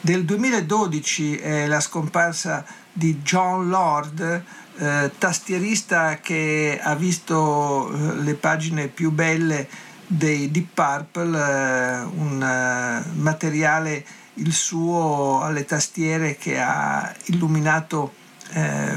[0.00, 4.42] Del 2012 è la scomparsa di John Lord,
[4.78, 9.68] eh, tastierista che ha visto eh, le pagine più belle
[10.06, 18.14] dei Deep Purple, eh, un eh, materiale il suo alle tastiere che ha illuminato
[18.52, 18.96] eh,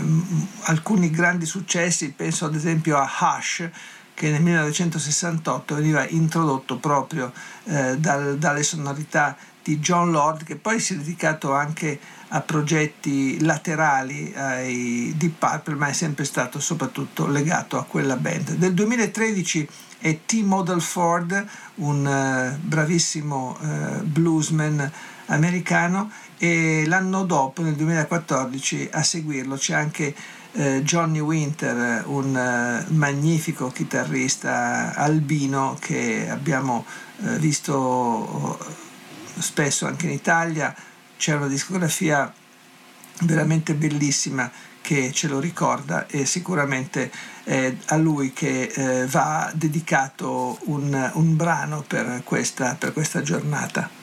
[0.63, 3.69] alcuni grandi successi, penso ad esempio a Hush
[4.13, 7.31] che nel 1968 veniva introdotto proprio
[7.65, 11.99] eh, dal, dalle sonorità di John Lord che poi si è dedicato anche
[12.29, 18.55] a progetti laterali ai Deep Purple ma è sempre stato soprattutto legato a quella band.
[18.55, 19.67] Del 2013
[19.99, 20.41] è T.
[20.43, 21.45] Model Ford,
[21.75, 24.91] un uh, bravissimo uh, bluesman
[25.27, 26.11] americano
[26.43, 30.13] e l'anno dopo, nel 2014, a seguirlo c'è anche
[30.51, 36.85] uh, Johnny Winter, un magnifico chitarrista albino che abbiamo
[37.37, 38.59] visto
[39.37, 40.75] spesso anche in Italia,
[41.15, 42.29] c'è una discografia
[43.21, 47.09] veramente bellissima che ce lo ricorda e sicuramente
[47.45, 54.02] è a lui che eh, va dedicato un, un brano per questa, per questa giornata.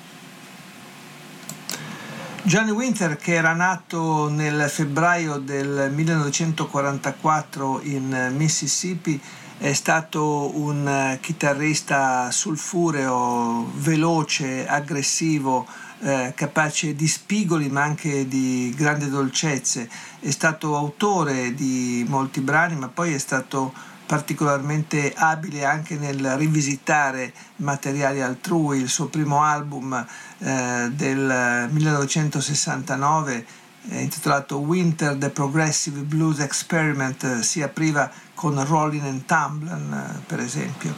[2.43, 9.21] Johnny Winter, che era nato nel febbraio del 1944 in Mississippi,
[9.59, 15.67] è stato un chitarrista sulfureo, veloce, aggressivo,
[16.01, 19.87] eh, capace di spigoli ma anche di grandi dolcezze.
[20.19, 23.71] È stato autore di molti brani, ma poi è stato
[24.07, 28.81] particolarmente abile anche nel rivisitare materiali altrui.
[28.81, 30.05] Il suo primo album
[30.41, 33.47] eh, del 1969
[33.93, 40.95] intitolato Winter The Progressive Blues Experiment si apriva con Rolling and Tumbling per esempio.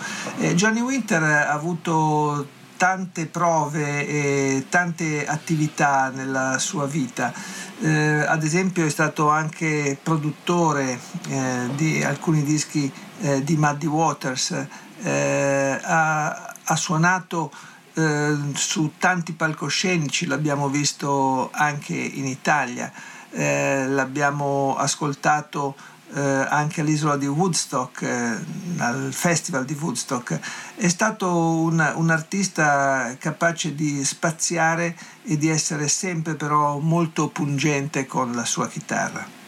[0.55, 2.45] Johnny Winter ha avuto
[2.83, 7.33] tante prove e tante attività nella sua vita.
[7.81, 14.67] Eh, ad esempio è stato anche produttore eh, di alcuni dischi eh, di Muddy Waters,
[15.01, 17.53] eh, ha, ha, suonato
[17.95, 22.93] eh, su tanti palcoscenici, l'abbiamo visto anche in Italia,
[23.31, 25.75] eh, l'abbiamo ascoltato
[26.15, 28.37] eh, anche all'isola di Woodstock, eh,
[28.79, 30.39] al festival di Woodstock.
[30.75, 38.07] È stato un, un, artista capace di spaziare e di essere sempre però molto pungente
[38.07, 39.42] con la sua chitarra.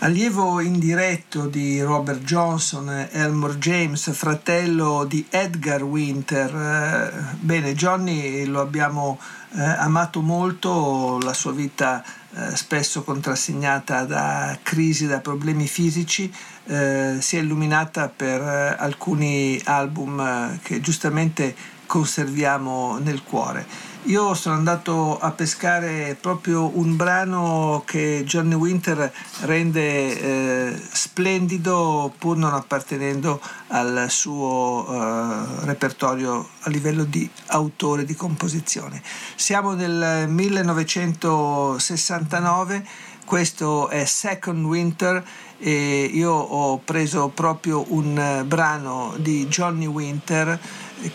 [0.00, 6.54] Allievo indiretto di Robert Johnson, Elmore James, fratello di Edgar Winter.
[6.54, 9.18] Eh, bene, Johnny lo abbiamo
[9.54, 16.32] eh, amato molto, la sua vita eh, spesso contrassegnata da crisi, da problemi fisici,
[16.64, 23.66] eh, si è illuminata per eh, alcuni album eh, che giustamente conserviamo nel cuore.
[24.04, 32.38] Io sono andato a pescare proprio un brano che Johnny Winter rende eh, splendido pur
[32.38, 33.38] non appartenendo
[33.68, 39.02] al suo eh, repertorio a livello di autore di composizione.
[39.34, 42.86] Siamo nel 1969,
[43.26, 45.22] questo è Second Winter
[45.58, 50.58] e io ho preso proprio un brano di Johnny Winter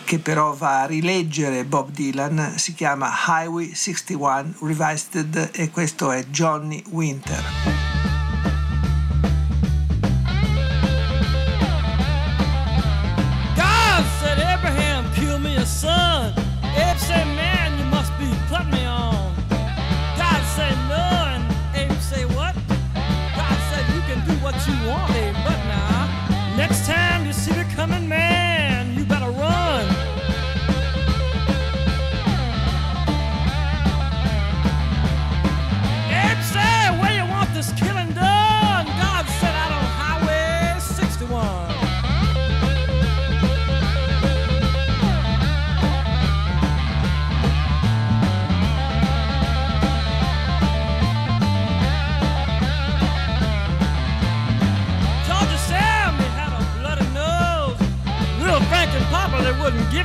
[0.04, 6.24] che però va a rileggere Bob Dylan, si chiama Highway 61 Revisited e questo è
[6.24, 8.05] Johnny Winter.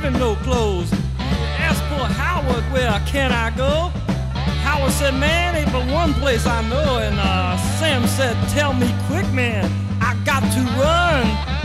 [0.04, 0.90] Him no clothes.
[0.90, 0.96] He
[1.62, 3.90] asked poor Howard, where can I go?
[4.64, 6.98] Howard said, man, ain't but one place I know.
[6.98, 11.61] And uh, Sam said, tell me quick, man, I got to run.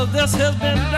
[0.00, 0.89] Mother this has been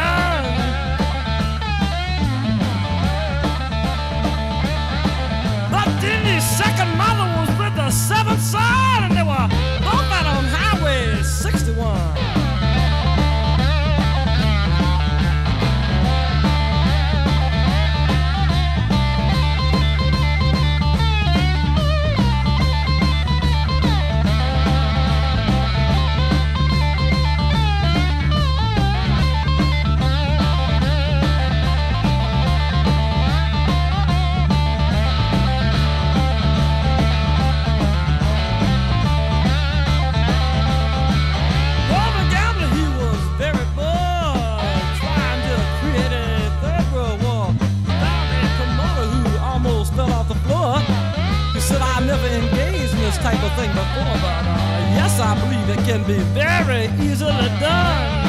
[53.23, 58.23] type of thing before, but uh, yes, I believe it can be very easily done.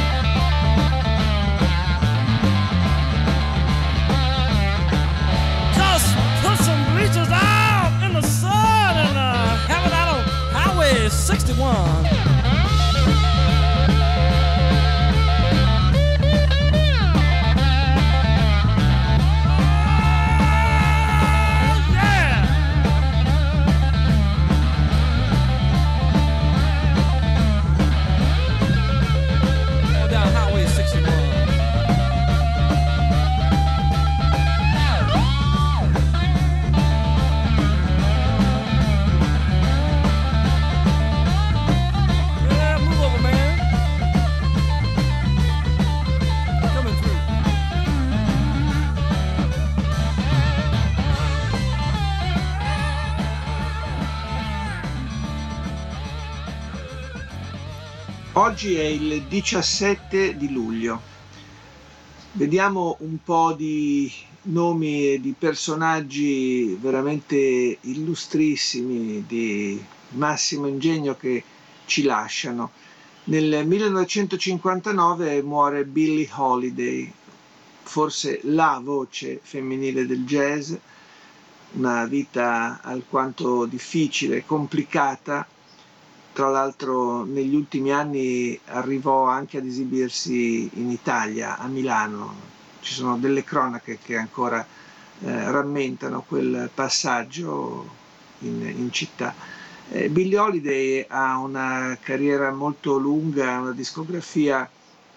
[5.73, 10.23] Just put some bleachers out in the sun and uh, have it out on
[10.53, 12.22] Highway 61.
[58.63, 61.01] Oggi è il 17 di luglio.
[62.31, 64.09] Vediamo un po' di
[64.43, 71.43] nomi e di personaggi veramente illustrissimi, di massimo ingegno che
[71.83, 72.71] ci lasciano.
[73.25, 77.11] Nel 1959 muore Billie Holiday,
[77.81, 80.73] forse la voce femminile del jazz,
[81.73, 85.45] una vita alquanto difficile, complicata,
[86.33, 92.51] tra l'altro negli ultimi anni arrivò anche ad esibirsi in Italia, a Milano.
[92.81, 94.65] Ci sono delle cronache che ancora
[95.21, 97.87] eh, rammentano quel passaggio
[98.39, 99.33] in, in città.
[99.89, 104.67] Eh, Billie Holiday ha una carriera molto lunga, una discografia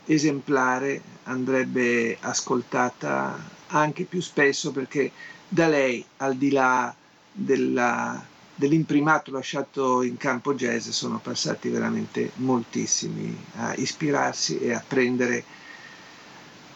[0.05, 3.37] esemplare, andrebbe ascoltata
[3.69, 5.11] anche più spesso perché
[5.49, 6.95] da lei, al di là
[7.33, 8.23] della
[8.57, 15.45] dell'imprimato lasciato in campo jazz sono passati veramente moltissimi a ispirarsi e a prendere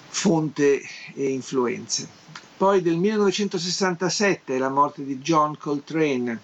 [0.09, 0.83] fonte
[1.15, 2.07] e influenze.
[2.57, 6.39] Poi del 1967 la morte di John Coltrane,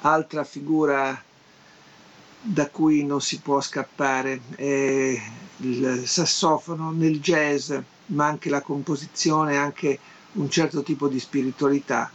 [0.00, 1.22] altra figura
[2.40, 5.20] da cui non si può scappare, è
[5.58, 7.74] il sassofono nel jazz,
[8.06, 9.98] ma anche la composizione, anche
[10.32, 12.10] un certo tipo di spiritualità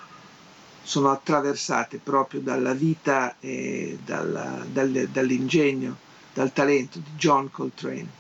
[0.84, 5.98] sono attraversate proprio dalla vita e dalla, dal, dall'ingegno,
[6.34, 8.20] dal talento di John Coltrane.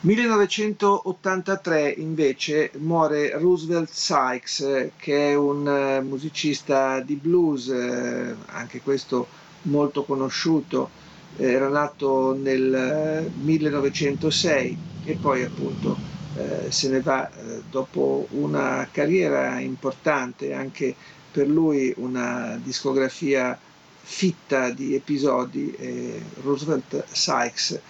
[0.00, 9.26] 1983 invece muore Roosevelt Sykes, che è un uh, musicista di blues, eh, anche questo
[9.62, 10.90] molto conosciuto,
[11.36, 15.96] era nato nel 1906 eh, e poi appunto
[16.36, 20.94] eh, se ne va eh, dopo una carriera importante anche
[21.34, 23.58] per lui una discografia
[24.00, 25.74] fitta di episodi.
[25.74, 27.80] Eh, Roosevelt Sykes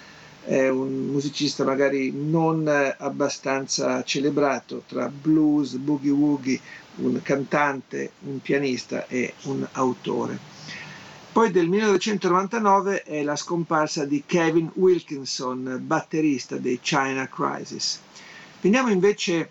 [0.47, 6.59] è un musicista magari non abbastanza celebrato tra blues, boogie woogie,
[6.97, 10.39] un cantante, un pianista e un autore.
[11.31, 18.01] Poi del 1999 è la scomparsa di Kevin Wilkinson, batterista dei China Crisis.
[18.63, 19.51] Veniamo invece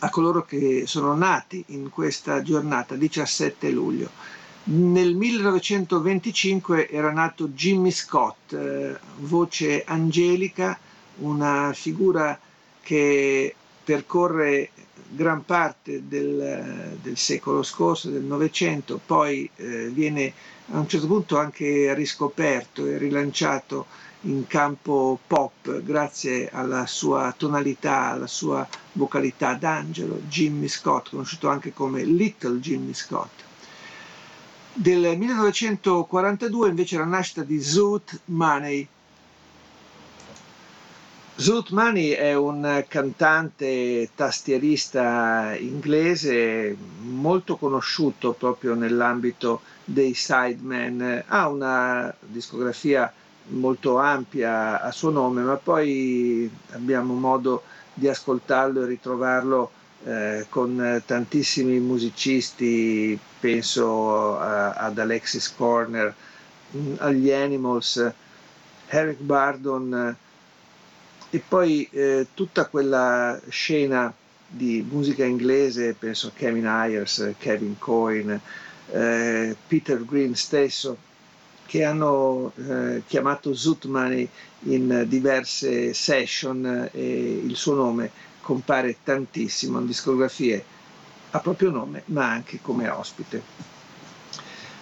[0.00, 4.10] a coloro che sono nati in questa giornata, 17 luglio.
[4.64, 10.78] Nel 1925 era nato Jimmy Scott, eh, voce angelica,
[11.18, 12.38] una figura
[12.82, 14.70] che percorre
[15.08, 20.32] gran parte del, del secolo scorso, del Novecento, poi eh, viene
[20.72, 23.86] a un certo punto anche riscoperto e rilanciato
[24.26, 31.72] in campo pop grazie alla sua tonalità, alla sua vocalità d'angelo, Jimmy Scott, conosciuto anche
[31.72, 33.44] come Little Jimmy Scott.
[34.72, 38.86] Del 1942 invece la nascita di Zoot Money.
[41.36, 52.14] Zoot Money è un cantante tastierista inglese molto conosciuto proprio nell'ambito dei sidemen, ha una
[52.20, 53.12] discografia
[53.48, 57.62] molto ampia a suo nome, ma poi abbiamo modo
[57.94, 59.70] di ascoltarlo e ritrovarlo
[60.04, 66.14] eh, con tantissimi musicisti, penso a, ad Alexis Corner,
[66.76, 68.12] mm, agli Animals,
[68.88, 70.16] Eric Bardon
[71.30, 74.12] e poi eh, tutta quella scena
[74.48, 78.40] di musica inglese, penso a Kevin Ayers, Kevin Coyne,
[78.92, 80.96] eh, Peter Green stesso,
[81.66, 84.28] che hanno eh, chiamato Zutmani
[84.60, 88.10] in diverse session e il suo nome
[88.40, 90.64] compare tantissimo in discografie
[91.30, 93.42] a proprio nome ma anche come ospite.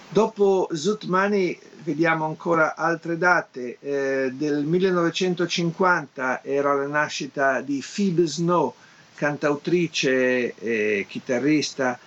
[0.07, 3.77] Dopo Zutmani vediamo ancora altre date.
[3.79, 8.73] Eh, del 1950 era la nascita di Phoebe Snow,
[9.15, 11.99] cantautrice e chitarrista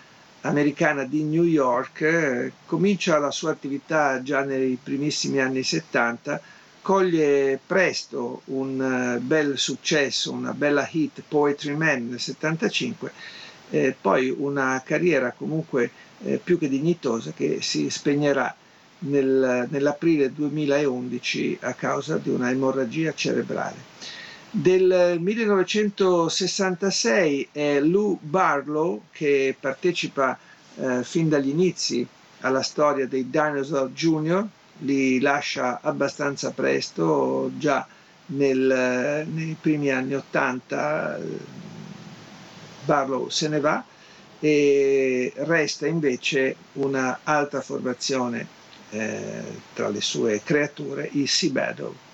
[0.43, 6.41] americana di New York, eh, comincia la sua attività già nei primissimi anni 70,
[6.80, 13.12] coglie presto un uh, bel successo, una bella hit Poetry Man nel 75,
[13.70, 15.91] eh, poi una carriera comunque
[16.22, 18.55] eh, più che dignitosa che si spegnerà
[19.01, 23.76] nel, nell'aprile 2011 a causa di una emorragia cerebrale.
[24.51, 30.38] Del 1966 è Lou Barlow che partecipa
[30.76, 32.07] eh, fin dagli inizi
[32.40, 34.46] alla storia dei Dinosaur Jr.,
[34.78, 37.86] li lascia abbastanza presto, già
[38.26, 41.18] nel, nei primi anni 80
[42.84, 43.84] Barlow se ne va
[44.40, 48.46] e resta invece un'altra formazione
[48.90, 49.42] eh,
[49.74, 52.07] tra le sue creature, i Sea Battle.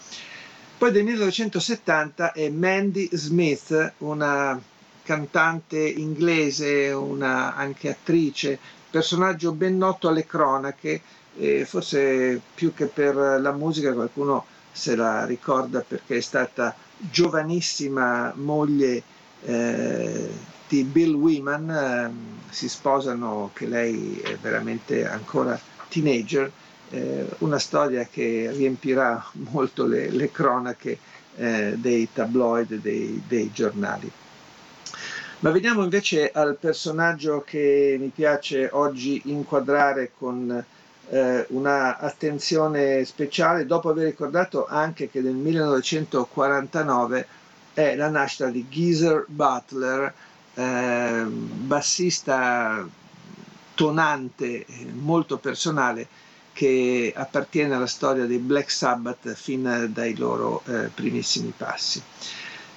[0.85, 4.61] Poi del 1970 è Mandy Smith, una
[5.03, 8.59] cantante inglese, una anche attrice,
[8.91, 11.01] personaggio ben noto alle cronache,
[11.39, 18.35] e forse più che per la musica qualcuno se la ricorda perché è stata giovanissima
[18.37, 19.03] moglie
[19.43, 20.29] eh,
[20.69, 25.59] di Bill Weeman, eh, si sposano che lei è veramente ancora
[25.89, 26.53] teenager
[26.95, 30.99] eh, una storia che riempirà molto le, le cronache
[31.37, 34.11] eh, dei tabloid, dei, dei giornali.
[35.41, 40.65] Ma veniamo invece al personaggio che mi piace oggi inquadrare con
[41.11, 41.99] eh, una
[43.05, 47.27] speciale, dopo aver ricordato anche che nel 1949
[47.75, 50.15] è la nascita di Geezer Butler,
[50.55, 52.89] eh, bassista
[53.75, 56.07] tonante, molto personale,
[56.55, 62.01] che appartiene alla storia dei Black Sabbath fin dai loro eh, primissimi passi.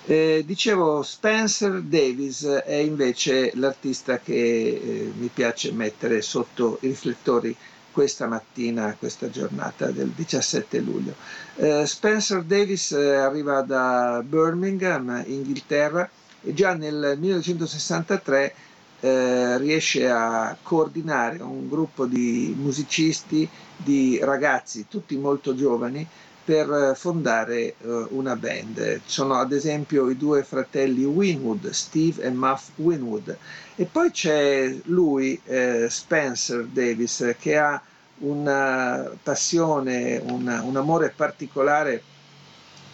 [0.09, 7.55] Eh, dicevo, Spencer Davis è invece l'artista che eh, mi piace mettere sotto i riflettori
[7.91, 11.13] questa mattina, questa giornata del 17 luglio.
[11.55, 16.09] Eh, Spencer Davis eh, arriva da Birmingham, Inghilterra,
[16.41, 18.53] e già nel 1963
[18.99, 26.07] eh, riesce a coordinare un gruppo di musicisti, di ragazzi, tutti molto giovani,
[26.47, 29.01] per fondare uh, una band.
[29.03, 33.37] Sono ad esempio i due fratelli Winwood, Steve e Muff Winwood.
[33.75, 37.81] E poi c'è lui, eh, Spencer Davis, che ha
[38.19, 42.01] una passione, una, un amore particolare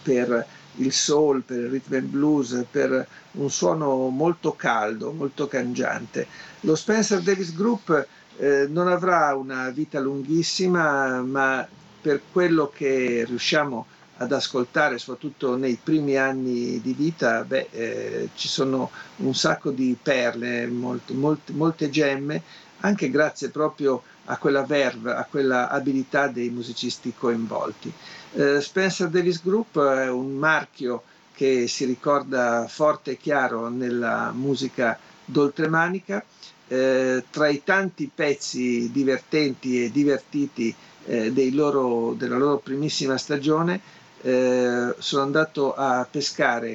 [0.02, 0.44] per
[0.76, 6.26] il soul, per il rhythm and blues, per un suono molto caldo, molto cangiante.
[6.60, 8.06] Lo Spencer Davis Group
[8.36, 11.66] eh, non avrà una vita lunghissima, ma
[12.00, 13.86] per quello che riusciamo
[14.18, 19.96] ad ascoltare, soprattutto nei primi anni di vita, beh, eh, ci sono un sacco di
[20.00, 22.42] perle, molte, molte, molte gemme,
[22.80, 27.92] anche grazie proprio a quella verve, a quella abilità dei musicisti coinvolti.
[28.36, 31.04] Eh, Spencer Davis Group è un marchio
[31.34, 36.24] che si ricorda forte e chiaro nella musica d'oltremanica.
[36.66, 40.74] Eh, tra i tanti pezzi divertenti e divertiti
[41.06, 43.80] eh, loro, della loro primissima stagione,
[44.22, 46.66] eh, sono andato a pescare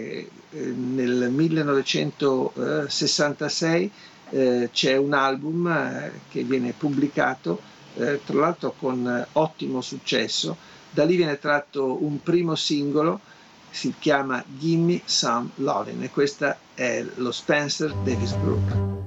[0.51, 3.91] eh, nel 1966
[4.30, 7.60] eh, c'è un album che viene pubblicato,
[7.95, 10.55] tra l'altro con ottimo successo.
[10.91, 13.19] Da lì viene tratto un primo singolo,
[13.69, 18.98] si chiama Gimme Some Lovin' e questo è lo Spencer Davis Group.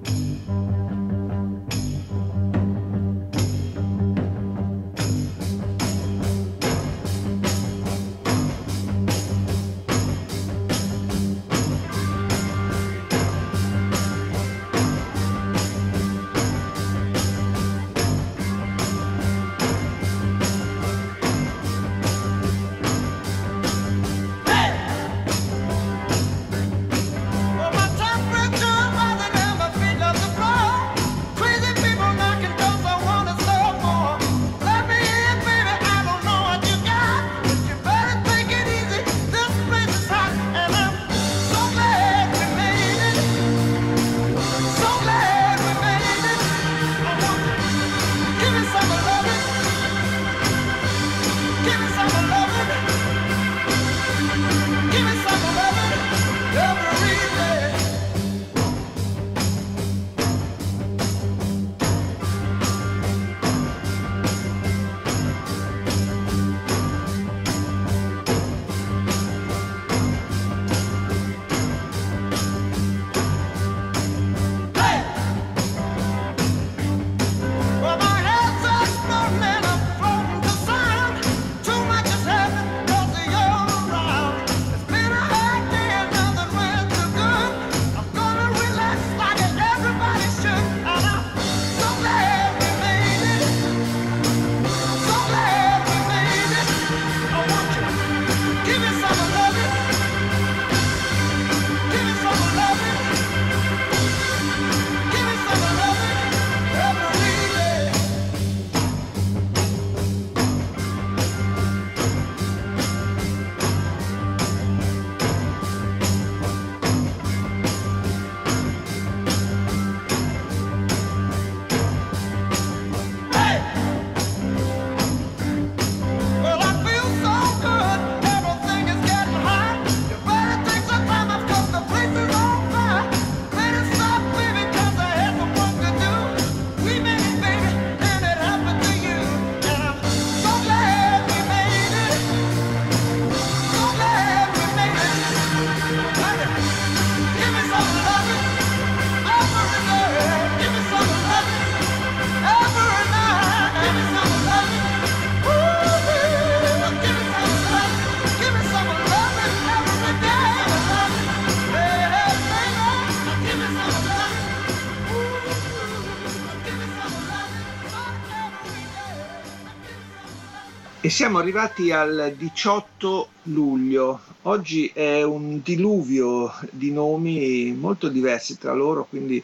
[171.05, 174.21] E siamo arrivati al 18 luglio.
[174.43, 179.43] Oggi è un diluvio di nomi molto diversi tra loro, quindi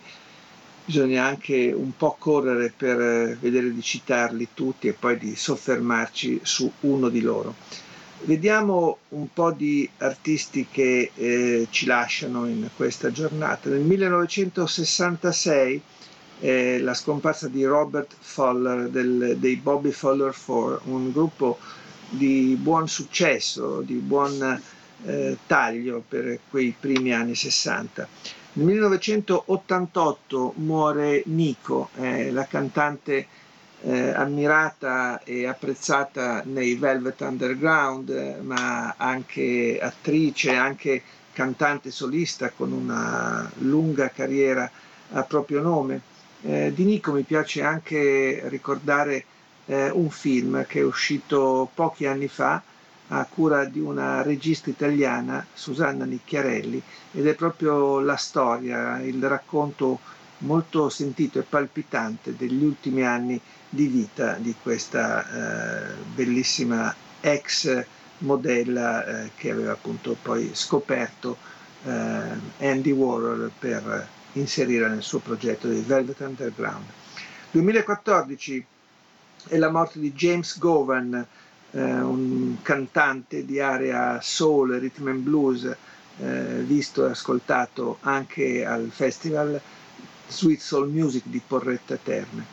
[0.84, 6.70] bisogna anche un po' correre per vedere di citarli tutti e poi di soffermarci su
[6.82, 7.56] uno di loro.
[8.20, 13.68] Vediamo un po' di artisti che eh, ci lasciano in questa giornata.
[13.68, 15.82] Nel 1966
[16.40, 21.58] eh, la scomparsa di Robert Foller del, dei Bobby Foller 4, un gruppo
[22.08, 24.60] di buon successo, di buon
[25.04, 28.08] eh, taglio per quei primi anni 60.
[28.54, 33.26] Nel 1988 muore Nico, eh, la cantante
[33.82, 43.48] eh, ammirata e apprezzata nei Velvet Underground, ma anche attrice, anche cantante solista con una
[43.58, 44.68] lunga carriera
[45.12, 46.00] a proprio nome.
[46.42, 49.24] Eh, di Nico mi piace anche ricordare
[49.66, 52.62] eh, un film che è uscito pochi anni fa
[53.08, 56.80] a cura di una regista italiana, Susanna Nicchiarelli,
[57.12, 59.98] ed è proprio la storia, il racconto
[60.38, 67.84] molto sentito e palpitante degli ultimi anni di vita di questa eh, bellissima ex
[68.18, 71.36] modella eh, che aveva appunto poi scoperto
[71.84, 72.20] eh,
[72.58, 74.08] Andy Warhol per
[74.38, 76.84] inserire nel suo progetto di Velvet Underground.
[77.50, 78.66] 2014
[79.48, 81.26] è la morte di James Govan,
[81.70, 85.76] eh, un cantante di area soul, rhythm and blues,
[86.20, 89.60] eh, visto e ascoltato anche al festival
[90.26, 92.44] Sweet Soul Music di Porretta Terme.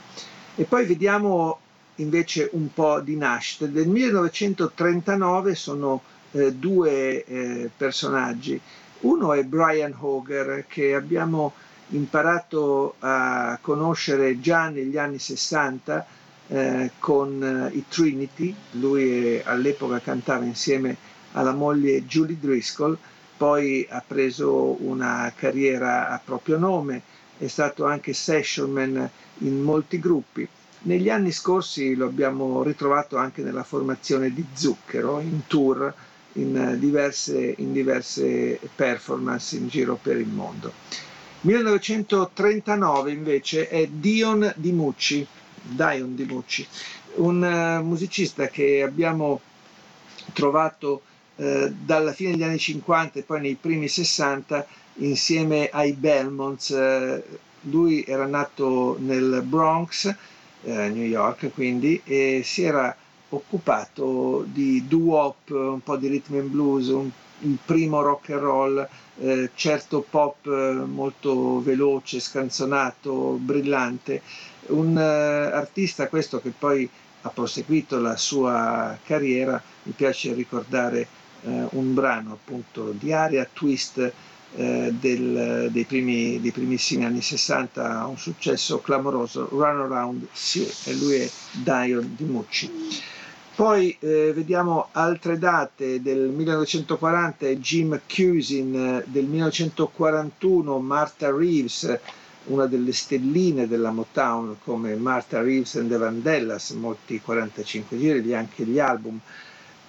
[0.56, 1.60] E poi vediamo
[1.96, 3.72] invece un po' di nascite.
[3.72, 8.60] Del 1939 sono eh, due eh, personaggi.
[9.02, 11.54] Uno è Brian Hoger che abbiamo
[11.90, 16.06] imparato a conoscere già negli anni 60
[16.48, 20.96] eh, con eh, i Trinity, lui all'epoca cantava insieme
[21.34, 22.98] alla moglie Julie Driscoll,
[23.38, 27.02] poi ha preso una carriera a proprio nome,
[27.38, 29.10] è stato anche sessionman
[29.40, 30.48] in molti gruppi.
[30.84, 35.94] Negli anni scorsi lo abbiamo ritrovato anche nella formazione di Zucchero, in tour,
[36.34, 40.72] in diverse, in diverse performance in giro per il mondo.
[41.46, 45.26] 1939 invece è Dion Di Mucci,
[45.62, 46.68] Dion Di Mucci,
[47.18, 49.40] un uh, musicista che abbiamo
[50.34, 51.04] trovato
[51.36, 54.66] uh, dalla fine degli anni 50 e poi nei primi 60
[54.96, 56.70] insieme ai Belmonts.
[56.70, 57.22] Uh,
[57.70, 60.14] lui era nato nel Bronx,
[60.62, 62.96] New York quindi, e si era
[63.30, 67.10] occupato di doo-wop, un po' di rhythm and blues, un,
[67.42, 68.90] il primo rock and roll
[69.20, 74.22] eh, certo pop eh, molto veloce, scanzonato, brillante,
[74.68, 76.90] un eh, artista questo che poi
[77.22, 81.08] ha proseguito la sua carriera, mi piace ricordare
[81.44, 84.14] eh, un brano appunto di area twist
[84.56, 90.94] eh, del, dei, primi, dei primissimi anni 60, un successo clamoroso, Run Around Sea, e
[90.94, 92.72] lui è Dion Di Mucci.
[93.56, 101.98] Poi eh, vediamo altre date del 1940, Jim Cusin, eh, del 1941 Martha Reeves,
[102.48, 108.66] una delle stelline della Motown come Martha Reeves and the Vandellas, molti 45 giri, anche
[108.66, 109.18] gli album.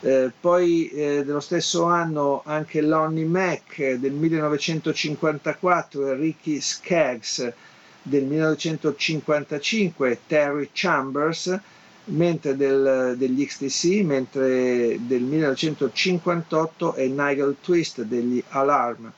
[0.00, 7.52] Eh, poi eh, dello stesso anno anche Lonnie Mac eh, del 1954 e Ricky Skaggs
[8.00, 11.58] del 1955, Terry Chambers
[12.06, 19.12] mentre del, degli XTC, mentre del 1958 è Nigel Twist degli Alarm.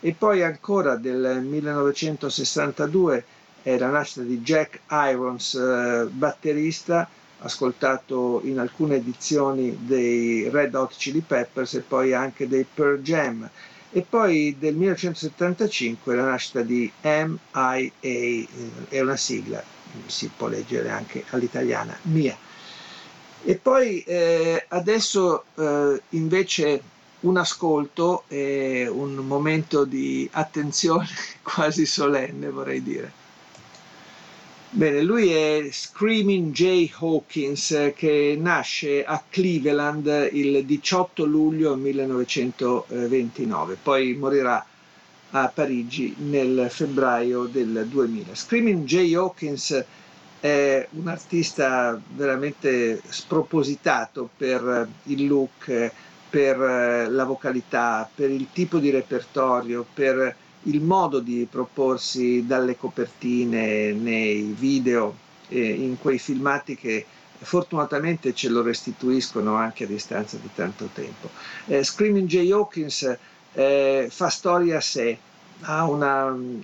[0.00, 3.24] E poi ancora del 1962
[3.62, 7.08] è la nascita di Jack Irons, eh, batterista,
[7.40, 13.48] ascoltato in alcune edizioni dei Red Hot Chili Peppers e poi anche dei Pearl Jam.
[13.92, 18.46] E poi del 1975 la nascita di MIA, eh,
[18.88, 19.62] è una sigla,
[20.06, 22.36] si può leggere anche all'italiana, mia.
[23.42, 26.82] E poi eh, adesso eh, invece
[27.20, 31.06] un ascolto e un momento di attenzione
[31.42, 33.18] quasi solenne vorrei dire.
[34.72, 44.14] Bene, lui è Screaming Jay Hawkins che nasce a Cleveland il 18 luglio 1929, poi
[44.14, 44.64] morirà
[45.30, 48.34] a Parigi nel febbraio del 2000.
[48.34, 49.84] Screaming Jay Hawkins
[50.40, 55.92] è un artista veramente spropositato per il look,
[56.30, 56.56] per
[57.10, 60.34] la vocalità, per il tipo di repertorio, per
[60.64, 65.16] il modo di proporsi dalle copertine nei video,
[65.48, 67.04] in quei filmati che
[67.42, 71.30] fortunatamente ce lo restituiscono anche a distanza di tanto tempo.
[71.66, 73.16] Eh, Screaming Jay Hawkins
[73.52, 75.18] eh, fa storia a sé,
[75.62, 76.62] ha una um,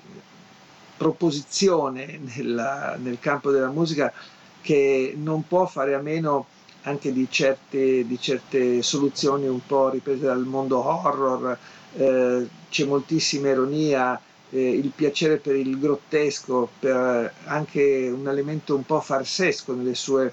[0.97, 4.13] proposizione nella, nel campo della musica
[4.61, 6.47] che non può fare a meno
[6.83, 11.59] anche di certe, di certe soluzioni un po' riprese dal mondo horror,
[11.97, 18.85] eh, c'è moltissima ironia, eh, il piacere per il grottesco, per anche un elemento un
[18.85, 20.33] po' farsesco nelle sue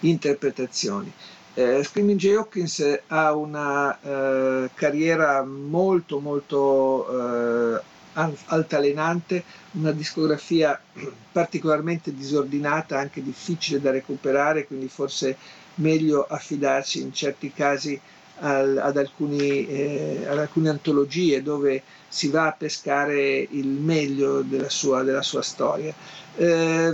[0.00, 1.12] interpretazioni.
[1.56, 7.80] Eh, Screaming Jay Hawkins ha una eh, carriera molto molto eh,
[8.14, 10.80] altalenante, una discografia
[11.30, 15.36] particolarmente disordinata, anche difficile da recuperare, quindi forse
[15.76, 18.00] meglio affidarsi in certi casi
[18.40, 24.68] al, ad, alcuni, eh, ad, alcune antologie dove si va a pescare il meglio della
[24.68, 25.94] sua, della sua storia.
[26.36, 26.92] Eh,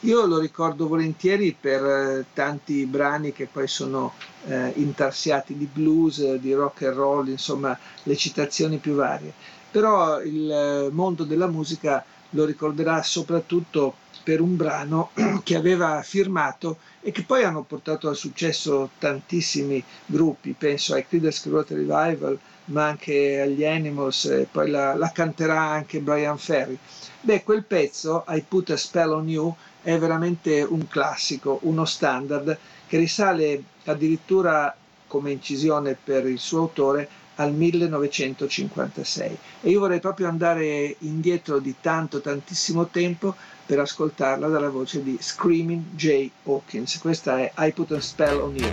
[0.00, 4.14] io lo ricordo volentieri per eh, tanti brani che poi sono
[4.46, 9.32] eh, intarsiati di blues, di rock and roll, insomma le citazioni più varie.
[9.70, 15.10] Però il eh, mondo della musica lo ricorderà soprattutto per un brano
[15.42, 21.40] che aveva firmato e che poi hanno portato al successo tantissimi gruppi, penso ai Creedence
[21.42, 26.78] Clearwater Revival, ma anche agli Animals, poi la, la canterà anche Brian Ferry.
[27.22, 32.56] Beh, quel pezzo, I Put a Spell on You, è veramente un classico, uno standard
[32.86, 34.74] che risale addirittura
[35.06, 41.74] come incisione per il suo autore al 1956 e io vorrei proprio andare indietro di
[41.80, 43.34] tanto tantissimo tempo
[43.64, 46.98] per ascoltarla dalla voce di Screaming Jay Hawkins.
[46.98, 48.72] Questa è I Put a Spell on You.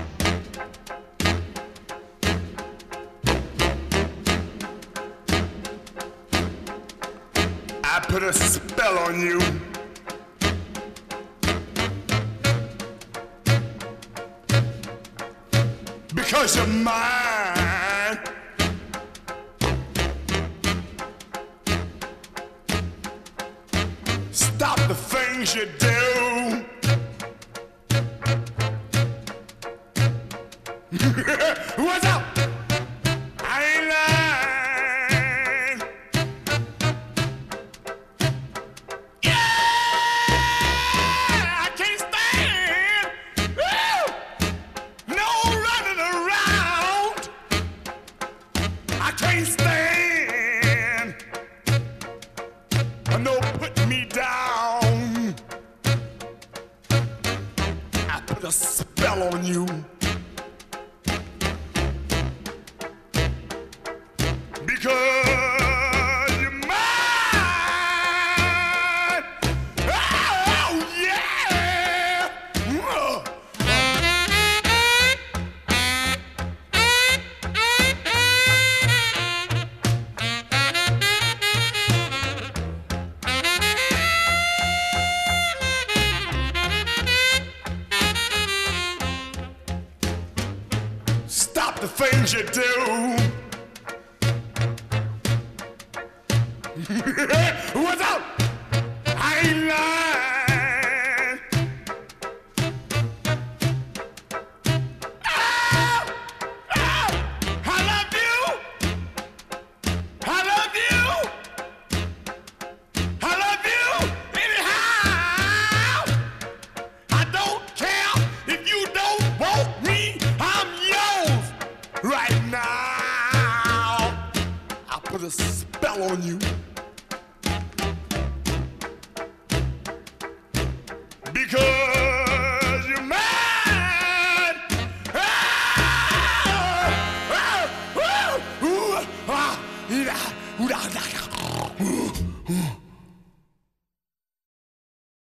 [7.84, 9.77] I put a spell on you
[16.38, 18.20] because you're mine.
[24.32, 26.17] Stop the things you do.